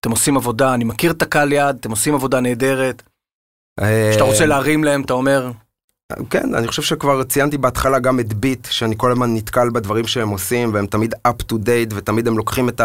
אתם 0.00 0.10
עושים 0.10 0.36
עבודה, 0.36 0.74
אני 0.74 0.84
מכיר 0.84 1.10
את 1.10 1.22
הקהל 1.22 1.52
יעד, 1.52 1.76
אתם 1.80 1.90
עושים 1.90 2.14
עבודה 2.14 2.40
נהדרת. 2.40 3.02
שאתה 4.12 4.24
רוצה 4.24 4.46
להרים 4.46 4.84
להם, 4.84 5.02
אתה 5.02 5.12
אומר? 5.12 5.50
כן, 6.30 6.54
אני 6.54 6.68
חושב 6.68 6.82
שכבר 6.82 7.24
ציינתי 7.24 7.58
בהתחלה 7.58 7.98
גם 7.98 8.20
את 8.20 8.32
ביט, 8.32 8.68
שאני 8.70 8.94
כל 8.98 9.12
הזמן 9.12 9.34
נתקל 9.34 9.70
בדברים 9.70 10.06
שהם 10.06 10.28
עושים, 10.28 10.74
והם 10.74 10.86
תמיד 10.86 11.14
up 11.28 11.52
to 11.52 11.54
date, 11.54 11.94
ותמיד 11.94 12.28
הם 12.28 12.36
לוקחים 12.36 12.68
את 12.68 12.80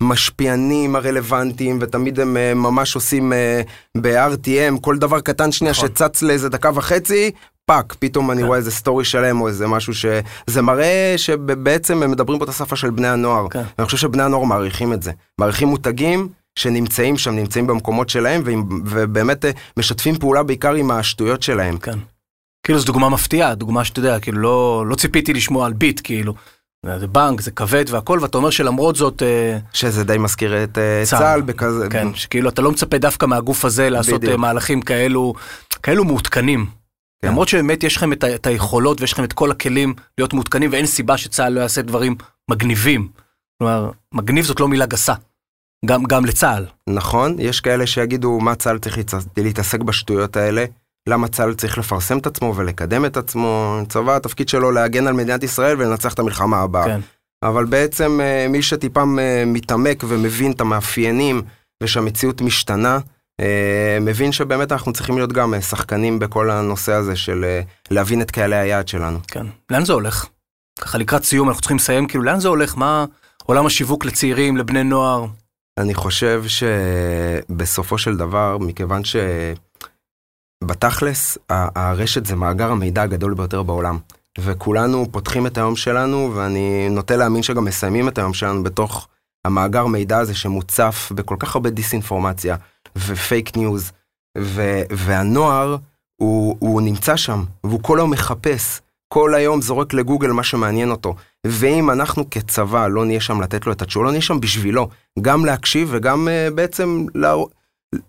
המשפיענים 0.00 0.96
הרלוונטיים, 0.96 1.78
ותמיד 1.80 2.20
הם 2.20 2.36
אה, 2.36 2.54
ממש 2.54 2.94
עושים 2.94 3.32
אה, 3.32 4.00
ב- 4.00 4.27
RTM, 4.27 4.80
כל 4.80 4.98
דבר 4.98 5.20
קטן 5.20 5.52
שנייה 5.52 5.72
נכון. 5.72 5.88
שצץ 5.88 6.22
לאיזה 6.22 6.48
דקה 6.48 6.70
וחצי, 6.74 7.30
פאק, 7.66 7.94
פתאום 7.98 8.30
אני 8.30 8.40
כן. 8.40 8.46
רואה 8.46 8.58
איזה 8.58 8.70
סטורי 8.70 9.04
שלם 9.04 9.40
או 9.40 9.48
איזה 9.48 9.66
משהו 9.66 9.94
שזה 9.94 10.62
מראה 10.62 11.14
שבעצם 11.16 12.02
הם 12.02 12.10
מדברים 12.10 12.38
פה 12.38 12.44
את 12.44 12.48
השפה 12.48 12.76
של 12.76 12.90
בני 12.90 13.08
הנוער. 13.08 13.48
כן. 13.48 13.62
אני 13.78 13.84
חושב 13.84 13.96
שבני 13.96 14.22
הנוער 14.22 14.44
מעריכים 14.44 14.92
את 14.92 15.02
זה. 15.02 15.12
מעריכים 15.38 15.68
מותגים. 15.68 16.28
שנמצאים 16.58 17.18
שם, 17.18 17.30
נמצאים 17.30 17.66
במקומות 17.66 18.08
שלהם, 18.08 18.42
ובאמת 18.86 19.44
אה, 19.44 19.50
משתפים 19.76 20.18
פעולה 20.18 20.42
בעיקר 20.42 20.74
עם 20.74 20.90
השטויות 20.90 21.42
שלהם. 21.42 21.78
כן. 21.78 21.98
כאילו 22.66 22.78
זו 22.78 22.86
דוגמה 22.86 23.08
מפתיעה, 23.08 23.54
דוגמה 23.54 23.84
שאתה 23.84 23.98
יודע, 23.98 24.20
כאילו 24.20 24.38
לא, 24.38 24.84
לא 24.86 24.94
ציפיתי 24.94 25.32
לשמוע 25.32 25.66
על 25.66 25.72
ביט, 25.72 26.00
כאילו. 26.04 26.34
זה 26.98 27.06
בנק, 27.06 27.40
זה 27.40 27.50
כבד 27.50 27.84
והכל, 27.88 28.18
ואתה 28.22 28.38
אומר 28.38 28.50
שלמרות 28.50 28.96
זאת... 28.96 29.22
אה, 29.22 29.58
שזה 29.72 30.04
די 30.04 30.18
מזכיר 30.18 30.64
את 30.64 30.78
אה, 30.78 31.02
צה"ל 31.04 31.40
בכזה... 31.40 31.88
כן, 31.90 32.14
שכאילו 32.14 32.48
אתה 32.48 32.62
לא 32.62 32.70
מצפה 32.70 32.98
דווקא 32.98 33.26
מהגוף 33.26 33.64
הזה 33.64 33.90
לעשות 33.90 34.20
בדיוק. 34.20 34.38
מהלכים 34.38 34.82
כאלו, 34.82 35.34
כאלו 35.82 36.04
מעודכנים. 36.04 36.66
כן. 37.22 37.28
למרות 37.28 37.48
שבאמת 37.48 37.84
יש 37.84 37.96
לכם 37.96 38.12
את, 38.12 38.24
את 38.24 38.46
היכולות 38.46 39.00
ויש 39.00 39.12
לכם 39.12 39.24
את 39.24 39.32
כל 39.32 39.50
הכלים 39.50 39.94
להיות 40.18 40.34
מעודכנים, 40.34 40.72
ואין 40.72 40.86
סיבה 40.86 41.16
שצה"ל 41.16 41.52
לא 41.52 41.60
יעשה 41.60 41.82
דברים 41.82 42.16
מגניבים. 42.50 43.08
כלומר, 43.58 43.90
מגניב 44.14 44.44
זאת 44.44 44.60
לא 44.60 44.68
מילה 44.68 44.86
גסה. 44.86 45.14
גם, 45.86 46.04
גם 46.04 46.24
לצה"ל. 46.24 46.66
נכון, 46.88 47.36
יש 47.38 47.60
כאלה 47.60 47.86
שיגידו 47.86 48.40
מה 48.40 48.54
צה"ל 48.54 48.78
צריך 48.78 48.98
להתעסק 49.36 49.80
בשטויות 49.80 50.36
האלה, 50.36 50.64
למה 51.08 51.28
צה"ל 51.28 51.54
צריך 51.54 51.78
לפרסם 51.78 52.18
את 52.18 52.26
עצמו 52.26 52.54
ולקדם 52.56 53.04
את 53.04 53.16
עצמו, 53.16 53.78
צבא 53.88 54.16
התפקיד 54.16 54.48
שלו 54.48 54.70
להגן 54.70 55.06
על 55.06 55.14
מדינת 55.14 55.42
ישראל 55.42 55.76
ולנצח 55.80 56.14
את 56.14 56.18
המלחמה 56.18 56.60
הבאה. 56.60 56.84
כן. 56.84 57.00
אבל 57.42 57.64
בעצם 57.64 58.20
אה, 58.20 58.46
מי 58.48 58.62
שטיפה 58.62 59.00
אה, 59.18 59.44
מתעמק 59.46 60.04
ומבין 60.08 60.52
את 60.52 60.60
המאפיינים 60.60 61.42
ושהמציאות 61.82 62.40
משתנה, 62.40 62.98
אה, 63.40 63.98
מבין 64.00 64.32
שבאמת 64.32 64.72
אנחנו 64.72 64.92
צריכים 64.92 65.16
להיות 65.16 65.32
גם 65.32 65.60
שחקנים 65.60 66.18
בכל 66.18 66.50
הנושא 66.50 66.92
הזה 66.92 67.16
של 67.16 67.60
להבין 67.90 68.22
את 68.22 68.30
קהלי 68.30 68.56
היעד 68.56 68.88
שלנו. 68.88 69.18
כן. 69.26 69.46
לאן 69.70 69.84
זה 69.84 69.92
הולך? 69.92 70.26
ככה 70.80 70.98
לקראת 70.98 71.24
סיום 71.24 71.48
אנחנו 71.48 71.60
צריכים 71.60 71.76
לסיים, 71.76 72.06
כאילו 72.06 72.24
לאן 72.24 72.40
זה 72.40 72.48
הולך? 72.48 72.76
מה 72.76 73.04
עולם 73.44 73.66
השיווק 73.66 74.04
לצעירים, 74.04 74.56
לבני 74.56 74.84
נוער? 74.84 75.26
אני 75.78 75.94
חושב 75.94 76.44
שבסופו 76.46 77.98
של 77.98 78.16
דבר, 78.16 78.58
מכיוון 78.58 79.02
שבתכלס, 80.64 81.38
הרשת 81.50 82.26
זה 82.26 82.36
מאגר 82.36 82.70
המידע 82.70 83.02
הגדול 83.02 83.34
ביותר 83.34 83.62
בעולם. 83.62 83.98
וכולנו 84.38 85.06
פותחים 85.12 85.46
את 85.46 85.58
היום 85.58 85.76
שלנו, 85.76 86.32
ואני 86.34 86.88
נוטה 86.90 87.16
להאמין 87.16 87.42
שגם 87.42 87.64
מסיימים 87.64 88.08
את 88.08 88.18
היום 88.18 88.34
שלנו 88.34 88.62
בתוך 88.62 89.08
המאגר 89.44 89.86
מידע 89.86 90.18
הזה 90.18 90.34
שמוצף 90.34 91.12
בכל 91.14 91.36
כך 91.38 91.54
הרבה 91.56 91.70
דיסאינפורמציה 91.70 92.56
ופייק 92.96 93.56
ניוז, 93.56 93.92
והנוער 94.90 95.76
הוא, 96.16 96.56
הוא 96.58 96.82
נמצא 96.82 97.16
שם, 97.16 97.44
והוא 97.64 97.82
כל 97.82 97.98
היום 97.98 98.10
מחפש, 98.10 98.80
כל 99.08 99.34
היום 99.34 99.62
זורק 99.62 99.94
לגוגל 99.94 100.30
מה 100.30 100.42
שמעניין 100.42 100.90
אותו. 100.90 101.14
ואם 101.46 101.90
אנחנו 101.90 102.30
כצבא 102.30 102.86
לא 102.86 103.04
נהיה 103.04 103.20
שם 103.20 103.40
לתת 103.40 103.66
לו 103.66 103.72
את 103.72 103.82
התשובה, 103.82 104.04
לא 104.04 104.10
נהיה 104.10 104.22
שם 104.22 104.40
בשבילו, 104.40 104.88
גם 105.20 105.44
להקשיב 105.44 105.88
וגם 105.92 106.28
אה, 106.28 106.54
בעצם 106.54 107.06
להרא... 107.14 107.44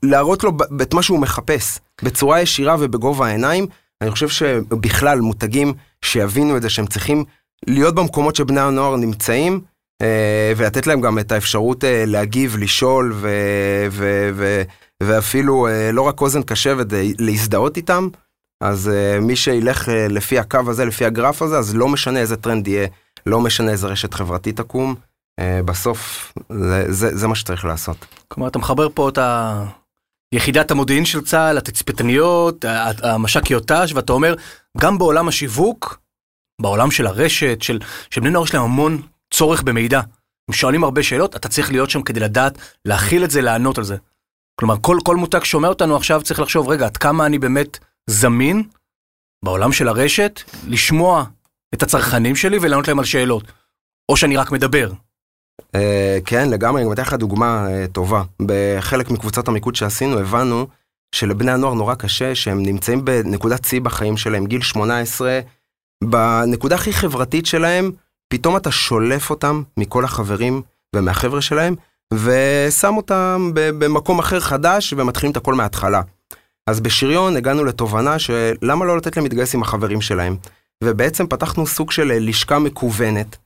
להראות 0.04 0.44
לו 0.44 0.52
את 0.82 0.94
מה 0.94 1.04
שהוא 1.04 1.20
מחפש, 1.20 1.80
בצורה 2.04 2.42
ישירה 2.42 2.76
ובגובה 2.80 3.28
העיניים. 3.28 3.68
אני 4.02 4.12
חושב 4.12 4.30
שבכלל 4.30 5.22
מותגים 5.22 5.74
שיבינו 6.06 6.58
את 6.58 6.62
זה 6.62 6.70
שהם 6.70 6.88
צריכים 6.88 7.24
להיות 7.68 7.96
במקומות 7.96 8.36
שבני 8.36 8.62
הנוער 8.62 8.96
נמצאים, 8.96 9.62
uh, 10.04 10.06
ולתת 10.58 10.88
להם 10.88 11.02
גם 11.02 11.20
את 11.20 11.32
האפשרות 11.32 11.84
uh, 11.84 11.88
להגיב, 12.06 12.58
לשאול, 12.58 13.14
ו... 13.16 13.30
ו... 13.90 14.30
ו... 14.34 14.62
ואפילו 15.04 15.68
לא 15.94 16.02
רק 16.02 16.22
אוזן 16.22 16.44
קשבת, 16.44 16.88
להזדהות 17.20 17.78
איתם. 17.78 18.08
אז 18.64 18.92
מי 19.22 19.36
שילך 19.36 19.90
לפי 20.10 20.40
הקו 20.40 20.60
הזה, 20.68 20.86
לפי 20.86 21.06
הגרף 21.06 21.42
הזה, 21.42 21.58
אז 21.58 21.76
לא 21.76 21.88
משנה 21.88 22.20
איזה 22.20 22.38
טרנד 22.38 22.68
יהיה, 22.68 22.88
לא 23.26 23.42
משנה 23.42 23.72
איזה 23.72 23.88
רשת 23.88 24.14
חברתית 24.14 24.58
תקום, 24.58 24.96
uh, 25.42 25.44
בסוף 25.66 26.34
זה, 26.50 26.94
זה, 26.94 27.18
זה 27.18 27.28
מה 27.28 27.36
שצריך 27.36 27.66
לעשות. 27.66 28.06
כלומר, 28.28 28.48
אתה 28.48 28.60
מחבר 28.60 28.88
פה 28.94 29.10
את 29.10 29.18
ה... 29.18 29.64
יחידת 30.34 30.72
המודיעין 30.72 31.06
של 31.06 31.22
צה"ל, 31.22 31.58
התצפיתניות, 31.58 32.66
המש"קיות 33.04 33.72
ת"ש, 33.72 33.94
ואתה 33.94 34.14
אומר, 34.14 34.36
גם 34.78 34.98
בעולם 34.98 35.28
השיווק, 35.28 36.00
בעולם 36.62 36.92
של 36.92 37.08
הרשת, 37.08 37.62
של, 37.62 37.80
של 38.10 38.22
בני 38.22 38.30
נוער 38.30 38.46
יש 38.46 38.54
להם 38.54 38.64
המון 38.64 39.02
צורך 39.34 39.64
במידע. 39.64 40.02
הם 40.48 40.54
שואלים 40.54 40.84
הרבה 40.84 41.04
שאלות, 41.04 41.36
אתה 41.36 41.50
צריך 41.50 41.72
להיות 41.72 41.90
שם 41.90 42.02
כדי 42.02 42.20
לדעת 42.20 42.58
להכיל 42.86 43.24
את 43.24 43.32
זה, 43.32 43.42
לענות 43.42 43.78
על 43.78 43.84
זה. 43.84 43.98
כלומר, 44.60 44.76
כל, 44.82 44.98
כל 45.04 45.16
מותג 45.16 45.44
שומע 45.44 45.68
אותנו 45.68 45.96
עכשיו 45.96 46.22
צריך 46.24 46.40
לחשוב, 46.40 46.70
רגע, 46.70 46.86
עד 46.86 46.98
כמה 46.98 47.26
אני 47.26 47.40
באמת 47.40 47.80
זמין 48.10 48.64
בעולם 49.46 49.72
של 49.72 49.88
הרשת, 49.88 50.42
לשמוע 50.68 51.26
את 51.74 51.84
הצרכנים 51.84 52.36
שלי 52.36 52.58
ולענות 52.62 52.88
להם 52.88 53.00
על 53.00 53.06
שאלות. 53.06 53.44
או 54.10 54.18
שאני 54.18 54.38
רק 54.38 54.52
מדבר. 54.52 54.92
Uh, 55.62 55.80
כן, 56.26 56.50
לגמרי, 56.50 56.84
אני 56.84 56.94
אתן 56.94 57.02
לך 57.02 57.14
דוגמה 57.14 57.68
uh, 57.68 57.92
טובה. 57.92 58.24
בחלק 58.46 59.12
מקבוצת 59.12 59.48
המיקוד 59.48 59.76
שעשינו, 59.76 60.20
הבנו 60.20 60.68
שלבני 61.16 61.52
הנוער 61.52 61.74
נורא 61.74 61.96
קשה, 61.96 62.36
שהם 62.36 62.64
נמצאים 62.64 63.06
בנקודת 63.06 63.66
שיא 63.66 63.82
בחיים 63.82 64.18
שלהם, 64.18 64.46
גיל 64.46 64.62
18, 64.62 65.40
בנקודה 66.04 66.76
הכי 66.76 66.94
חברתית 66.94 67.46
שלהם, 67.46 67.92
פתאום 68.28 68.58
אתה 68.58 68.72
שולף 68.72 69.30
אותם 69.30 69.64
מכל 69.78 70.06
החברים 70.06 70.62
ומהחבר'ה 70.96 71.42
שלהם, 71.42 71.76
ושם 72.14 72.98
אותם 72.98 73.52
במקום 73.54 74.20
אחר 74.20 74.40
חדש 74.40 74.94
ומתחילים 74.98 75.32
את 75.32 75.38
הכל 75.38 75.54
מההתחלה. 75.54 76.02
אז 76.68 76.80
בשריון 76.80 77.36
הגענו 77.36 77.64
לתובנה 77.64 78.20
שלמה 78.20 78.86
לא 78.86 78.98
לתת 78.98 79.18
להם 79.18 79.26
להתגייס 79.26 79.56
עם 79.56 79.62
החברים 79.62 80.02
שלהם. 80.02 80.38
ובעצם 80.84 81.28
פתחנו 81.28 81.68
סוג 81.68 81.92
של 81.92 82.12
לשכה 82.20 82.60
מקוונת, 82.60 83.38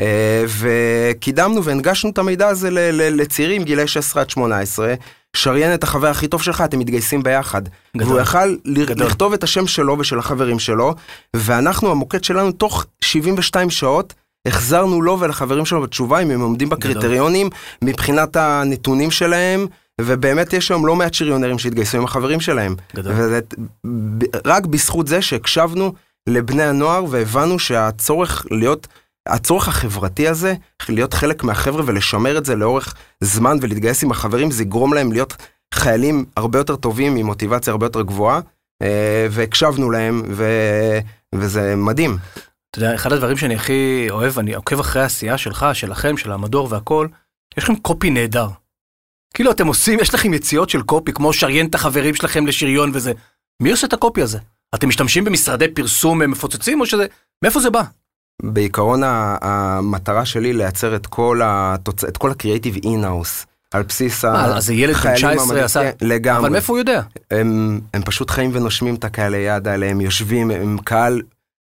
אה, 0.00 0.44
וקידמנו 0.58 1.64
והנגשנו 1.64 2.10
את 2.10 2.18
המידע 2.18 2.48
הזה 2.48 2.68
לצעירים 2.92 3.62
גילאי 3.62 3.86
16 3.86 4.22
עד 4.22 4.30
18, 4.30 4.94
שריין 5.36 5.74
את 5.74 5.82
החבר 5.82 6.06
הכי 6.06 6.28
טוב 6.28 6.42
שלך, 6.42 6.60
אתם 6.60 6.78
מתגייסים 6.78 7.22
ביחד. 7.22 7.62
גדול. 7.96 8.08
והוא 8.08 8.20
יכל 8.20 8.56
גדול. 8.86 9.06
לכתוב 9.06 9.32
את 9.32 9.44
השם 9.44 9.66
שלו 9.66 9.98
ושל 9.98 10.18
החברים 10.18 10.58
שלו, 10.58 10.94
ואנחנו, 11.36 11.90
המוקד 11.90 12.24
שלנו, 12.24 12.52
תוך 12.52 12.86
72 13.00 13.70
שעות, 13.70 14.14
החזרנו 14.48 15.02
לו 15.02 15.20
ולחברים 15.20 15.66
שלו 15.66 15.82
בתשובה 15.82 16.18
אם 16.18 16.30
הם 16.30 16.40
עומדים 16.40 16.68
בקריטריונים 16.68 17.46
גדול. 17.46 17.58
מבחינת 17.82 18.36
הנתונים 18.36 19.10
שלהם. 19.10 19.66
ובאמת 20.00 20.52
יש 20.52 20.70
היום 20.70 20.86
לא 20.86 20.96
מעט 20.96 21.14
שריונרים 21.14 21.58
שהתגייסו 21.58 21.96
עם 21.96 22.04
החברים 22.04 22.40
שלהם. 22.40 22.76
גדול. 22.96 23.12
ורק 24.44 24.66
בזכות 24.66 25.06
זה 25.06 25.22
שהקשבנו 25.22 25.92
לבני 26.28 26.62
הנוער 26.62 27.04
והבנו 27.10 27.58
שהצורך 27.58 28.46
להיות, 28.50 28.88
הצורך 29.28 29.68
החברתי 29.68 30.28
הזה, 30.28 30.54
להיות 30.88 31.14
חלק 31.14 31.44
מהחבר'ה 31.44 31.82
ולשמר 31.86 32.38
את 32.38 32.44
זה 32.44 32.56
לאורך 32.56 32.94
זמן 33.20 33.56
ולהתגייס 33.60 34.04
עם 34.04 34.10
החברים, 34.10 34.50
זה 34.50 34.62
יגרום 34.62 34.94
להם 34.94 35.12
להיות 35.12 35.36
חיילים 35.74 36.24
הרבה 36.36 36.58
יותר 36.58 36.76
טובים 36.76 37.16
עם 37.16 37.26
מוטיבציה 37.26 37.70
הרבה 37.70 37.86
יותר 37.86 38.02
גבוהה, 38.02 38.40
אה, 38.82 39.26
והקשבנו 39.30 39.90
להם, 39.90 40.22
ו... 40.30 40.44
וזה 41.34 41.76
מדהים. 41.76 42.16
אתה 42.70 42.78
יודע, 42.78 42.94
אחד 42.94 43.12
הדברים 43.12 43.36
שאני 43.36 43.54
הכי 43.54 44.06
אוהב, 44.10 44.38
אני 44.38 44.54
עוקב 44.54 44.80
אחרי 44.80 45.02
העשייה 45.02 45.38
שלך, 45.38 45.66
שלכם, 45.72 46.16
של 46.16 46.32
המדור 46.32 46.68
והכל, 46.70 47.06
יש 47.58 47.64
לכם 47.64 47.76
קופי 47.76 48.10
נהדר. 48.10 48.48
כאילו 49.34 49.50
אתם 49.50 49.66
עושים, 49.66 50.00
יש 50.00 50.14
לכם 50.14 50.34
יציאות 50.34 50.70
של 50.70 50.82
קופי, 50.82 51.12
כמו 51.12 51.32
שריין 51.32 51.66
את 51.66 51.74
החברים 51.74 52.14
שלכם 52.14 52.46
לשריון 52.46 52.90
וזה. 52.94 53.12
מי 53.62 53.70
עושה 53.70 53.86
את 53.86 53.92
הקופי 53.92 54.22
הזה? 54.22 54.38
אתם 54.74 54.88
משתמשים 54.88 55.24
במשרדי 55.24 55.68
פרסום 55.68 56.30
מפוצצים 56.30 56.80
או 56.80 56.86
שזה... 56.86 57.06
מאיפה 57.42 57.60
זה 57.60 57.70
בא? 57.70 57.82
בעיקרון 58.42 59.02
המטרה 59.04 60.24
שלי 60.24 60.52
לייצר 60.52 60.96
את 60.96 61.06
כל, 61.06 61.40
התוצ... 61.44 62.04
את 62.04 62.16
כל 62.16 62.30
הקריאיטיב 62.30 62.76
אינהאוס. 62.84 63.46
על 63.72 63.82
בסיס 63.82 64.24
החיילים 64.24 64.40
המדהים. 64.40 64.56
אז 64.56 64.66
זה 64.66 64.74
ילד 64.74 64.94
בן 64.96 65.14
19 65.14 65.64
עשה... 65.64 65.90
לגמרי. 66.00 66.40
אבל 66.40 66.48
מאיפה 66.48 66.72
הוא 66.72 66.78
יודע? 66.78 67.02
הם, 67.30 67.80
הם 67.94 68.02
פשוט 68.02 68.30
חיים 68.30 68.50
ונושמים 68.52 68.94
את 68.94 69.04
הקהל 69.04 69.34
היד 69.34 69.68
האלה, 69.68 69.86
הם 69.86 70.00
יושבים, 70.00 70.50
הם 70.50 70.78
קהל, 70.84 71.22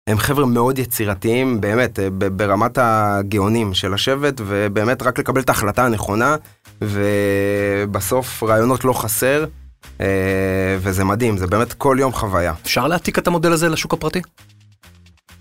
הם 0.08 0.18
חבר'ה 0.18 0.46
מאוד 0.46 0.80
יצירתיים, 0.80 1.62
באמת, 1.62 2.00
ברמת 2.18 2.78
הגאונים 2.82 3.74
של 3.74 3.94
לשבת, 3.94 4.42
ובאמת 4.46 5.02
רק 5.02 5.20
לקבל 5.20 5.42
את 5.42 5.50
ההחלטה 5.50 5.86
הנכונה, 5.86 6.36
ובסוף 6.82 8.44
רעיונות 8.44 8.86
לא 8.86 8.94
חסר. 8.94 9.46
אה, 10.02 10.78
וזה 10.80 11.04
מדהים, 11.04 11.38
זה 11.38 11.48
באמת 11.48 11.74
כל 11.74 11.98
יום 12.00 12.12
חוויה. 12.14 12.54
אפשר 12.62 12.88
להעתיק 12.88 13.18
את 13.18 13.28
המודל 13.28 13.52
הזה 13.52 13.70
לשוק 13.70 13.94
הפרטי? 13.94 14.22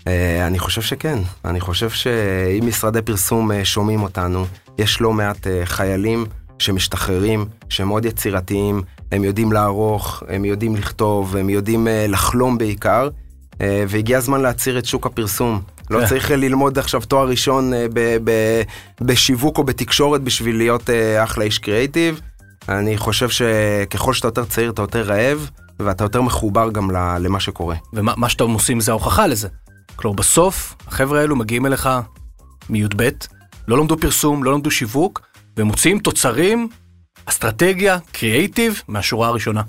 אה, 0.07 0.47
אני 0.47 0.59
חושב 0.59 0.81
שכן, 0.81 1.19
אני 1.45 1.59
חושב 1.59 1.89
שאם 1.89 2.67
משרדי 2.67 3.01
פרסום 3.01 3.51
אה, 3.51 3.65
שומעים 3.65 4.03
אותנו, 4.03 4.45
יש 4.77 5.01
לא 5.01 5.13
מעט 5.13 5.47
חיילים 5.63 6.25
שמשתחררים, 6.59 7.45
שהם 7.69 7.87
מאוד 7.87 8.05
יצירתיים, 8.05 8.81
הם 9.11 9.23
יודעים 9.23 9.51
לערוך, 9.51 10.23
הם 10.27 10.45
יודעים 10.45 10.75
לכתוב, 10.75 11.35
הם 11.35 11.49
יודעים 11.49 11.87
לחלום 12.07 12.57
בעיקר, 12.57 13.09
והגיע 13.59 14.17
הזמן 14.17 14.41
להצהיר 14.41 14.79
את 14.79 14.85
שוק 14.85 15.05
הפרסום. 15.05 15.61
לא 15.89 15.99
כן. 15.99 16.05
צריך 16.05 16.31
ללמוד 16.31 16.79
עכשיו 16.79 17.01
תואר 17.01 17.27
ראשון 17.27 17.73
בשיווק 19.01 19.57
או 19.57 19.63
בתקשורת 19.63 20.21
בשביל 20.21 20.57
להיות 20.57 20.89
אחלה 21.23 21.43
איש 21.43 21.59
קריאיטיב. 21.59 22.21
אני 22.69 22.97
חושב 22.97 23.29
שככל 23.29 24.13
שאתה 24.13 24.27
יותר 24.27 24.45
צעיר 24.45 24.71
אתה 24.71 24.81
יותר 24.81 25.01
רעב, 25.01 25.49
ואתה 25.79 26.03
יותר 26.03 26.21
מחובר 26.21 26.71
גם 26.71 26.91
למה 26.91 27.39
שקורה. 27.39 27.75
ומה 27.93 28.29
שאתם 28.29 28.51
עושים 28.51 28.79
זה 28.79 28.91
ההוכחה 28.91 29.27
לזה. 29.27 29.47
כלומר, 29.95 30.15
בסוף, 30.15 30.75
החבר'ה 30.87 31.19
האלו 31.21 31.35
מגיעים 31.35 31.65
אליך 31.65 31.89
מי"ב, 32.69 33.09
לא 33.67 33.77
למדו 33.77 33.97
פרסום, 33.97 34.43
לא 34.43 34.53
למדו 34.53 34.71
שיווק, 34.71 35.21
ומוציאים 35.57 35.99
תוצרים, 35.99 36.69
אסטרטגיה, 37.25 37.97
קריאייטיב, 38.11 38.81
מהשורה 38.87 39.27
הראשונה. 39.27 39.61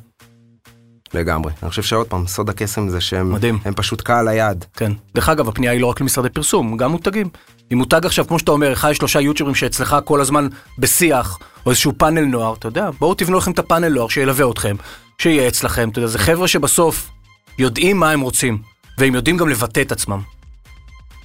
לגמרי. 1.14 1.52
אני 1.62 1.70
חושב 1.70 1.82
שעוד 1.82 2.06
פעם, 2.06 2.26
סוד 2.26 2.50
הקסם 2.50 2.88
זה 2.88 3.00
שהם 3.00 3.32
מדהים. 3.32 3.58
הם 3.64 3.74
פשוט 3.74 4.00
קהל 4.00 4.28
היעד. 4.28 4.64
כן. 4.76 4.92
דרך 5.14 5.28
אגב, 5.28 5.48
הפנייה 5.48 5.72
היא 5.72 5.80
לא 5.80 5.86
רק 5.86 6.00
למשרדי 6.00 6.28
פרסום, 6.28 6.76
גם 6.76 6.90
מותגים. 6.90 7.28
אם 7.72 7.78
מותג 7.78 8.06
עכשיו, 8.06 8.26
כמו 8.26 8.38
שאתה 8.38 8.50
אומר, 8.50 8.72
אחד 8.72 8.92
שלושה 8.92 9.20
יוטיוברים 9.20 9.54
שאצלך 9.54 9.96
כל 10.04 10.20
הזמן 10.20 10.48
בשיח, 10.78 11.38
או 11.66 11.70
איזשהו 11.70 11.92
פאנל 11.96 12.24
נוער, 12.24 12.54
אתה 12.54 12.68
יודע, 12.68 12.90
בואו 12.98 13.14
תבנו 13.14 13.38
לכם 13.38 13.50
את 13.50 13.58
הפאנל 13.58 13.88
נוער 13.88 14.08
שילווה 14.08 14.50
אתכם, 14.50 14.76
שיהיה 15.18 15.48
אצלכם, 15.48 15.88
אתה 15.88 15.98
יודע, 15.98 16.08
זה 16.08 16.18
חבר'ה 16.18 16.48
שבסוף 16.48 17.10
יודעים 17.58 17.96
מה 17.96 18.10
הם 18.10 18.20
רוצים, 18.20 18.58
והם 18.98 19.14
יודעים 19.14 19.36
גם 19.36 19.48
לבטא 19.48 19.80
את 19.80 19.92
עצמם. 19.92 20.20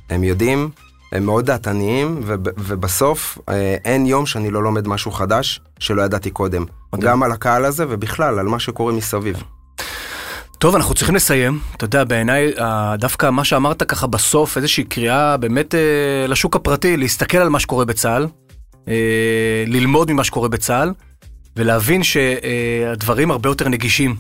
הם 0.09 0.23
יודעים, 0.23 0.69
הם 1.11 1.25
מאוד 1.25 1.45
דעתניים, 1.45 2.19
ובסוף 2.57 3.37
אה, 3.49 3.75
אין 3.85 4.05
יום 4.05 4.25
שאני 4.25 4.51
לא 4.51 4.63
לומד 4.63 4.87
משהו 4.87 5.11
חדש 5.11 5.61
שלא 5.79 6.01
ידעתי 6.01 6.31
קודם. 6.31 6.65
מדהים. 6.93 7.07
גם 7.07 7.23
על 7.23 7.31
הקהל 7.31 7.65
הזה 7.65 7.85
ובכלל, 7.89 8.39
על 8.39 8.45
מה 8.45 8.59
שקורה 8.59 8.93
מסביב. 8.93 9.43
טוב, 10.65 10.75
אנחנו 10.75 10.95
צריכים 10.95 11.15
לסיים. 11.15 11.59
אתה 11.75 11.85
יודע, 11.85 12.03
בעיניי, 12.03 12.53
דווקא 12.99 13.29
מה 13.29 13.43
שאמרת 13.43 13.83
ככה 13.83 14.07
בסוף, 14.07 14.57
איזושהי 14.57 14.83
קריאה 14.83 15.37
באמת 15.37 15.75
אה, 15.75 16.27
לשוק 16.27 16.55
הפרטי, 16.55 16.97
להסתכל 16.97 17.37
על 17.37 17.49
מה 17.49 17.59
שקורה 17.59 17.85
בצה"ל, 17.85 18.27
אה, 18.87 19.63
ללמוד 19.67 20.11
ממה 20.11 20.23
שקורה 20.23 20.49
בצה"ל, 20.49 20.93
ולהבין 21.55 22.01
שהדברים 22.03 23.31
הרבה 23.31 23.49
יותר 23.49 23.69
נגישים. 23.69 24.15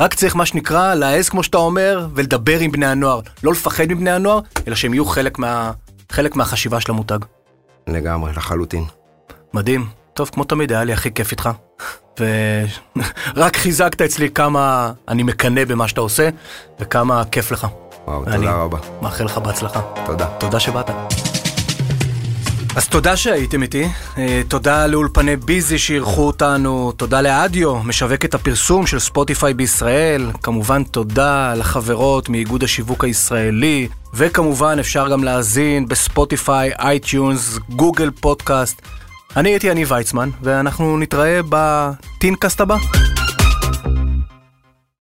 רק 0.00 0.14
צריך 0.14 0.36
מה 0.36 0.46
שנקרא 0.46 0.94
להעז 0.94 1.28
כמו 1.28 1.42
שאתה 1.42 1.58
אומר, 1.58 2.06
ולדבר 2.14 2.60
עם 2.60 2.72
בני 2.72 2.86
הנוער. 2.86 3.20
לא 3.42 3.52
לפחד 3.52 3.86
מבני 3.88 4.10
הנוער, 4.10 4.40
אלא 4.66 4.74
שהם 4.74 4.94
יהיו 4.94 5.04
חלק, 5.04 5.38
מה, 5.38 5.72
חלק 6.12 6.36
מהחשיבה 6.36 6.80
של 6.80 6.92
המותג. 6.92 7.18
לגמרי, 7.86 8.32
לחלוטין. 8.36 8.84
מדהים. 9.54 9.97
טוב, 10.18 10.30
כמו 10.34 10.44
תמיד, 10.44 10.72
היה 10.72 10.84
לי 10.84 10.92
הכי 10.92 11.12
כיף 11.12 11.30
איתך. 11.30 11.50
ורק 12.20 13.56
חיזקת 13.62 14.02
אצלי 14.02 14.30
כמה 14.30 14.92
אני 15.08 15.22
מקנא 15.22 15.64
במה 15.64 15.88
שאתה 15.88 16.00
עושה, 16.00 16.28
וכמה 16.80 17.22
כיף 17.24 17.52
לך. 17.52 17.66
וואו, 18.06 18.24
תודה 18.24 18.52
רבה. 18.52 18.78
מאחל 19.02 19.24
לך 19.24 19.38
בהצלחה. 19.38 19.80
תודה. 20.06 20.26
תודה 20.26 20.60
שבאת. 20.60 20.90
אז 22.76 22.88
תודה 22.88 23.16
שהייתם 23.16 23.62
איתי, 23.62 23.88
אה, 24.18 24.42
תודה 24.48 24.86
לאולפני 24.86 25.36
ביזי 25.36 25.78
שאירחו 25.78 26.26
אותנו, 26.26 26.92
תודה 26.92 27.20
לאדיו, 27.20 27.74
משווקת 27.74 28.34
הפרסום 28.34 28.86
של 28.86 28.98
ספוטיפיי 28.98 29.54
בישראל, 29.54 30.30
כמובן 30.42 30.84
תודה 30.84 31.54
לחברות 31.54 32.28
מאיגוד 32.28 32.62
השיווק 32.62 33.04
הישראלי, 33.04 33.88
וכמובן 34.14 34.76
אפשר 34.78 35.08
גם 35.08 35.24
להאזין 35.24 35.88
בספוטיפיי, 35.88 36.72
אייטיונס, 36.78 37.58
גוגל 37.68 38.10
פודקאסט. 38.10 38.82
אני 39.36 39.48
הייתי 39.48 39.70
אני 39.70 39.84
ויצמן, 39.88 40.30
ואנחנו 40.42 40.98
נתראה 40.98 41.40
בטינקאסט 41.48 42.60
הבא. 42.60 42.76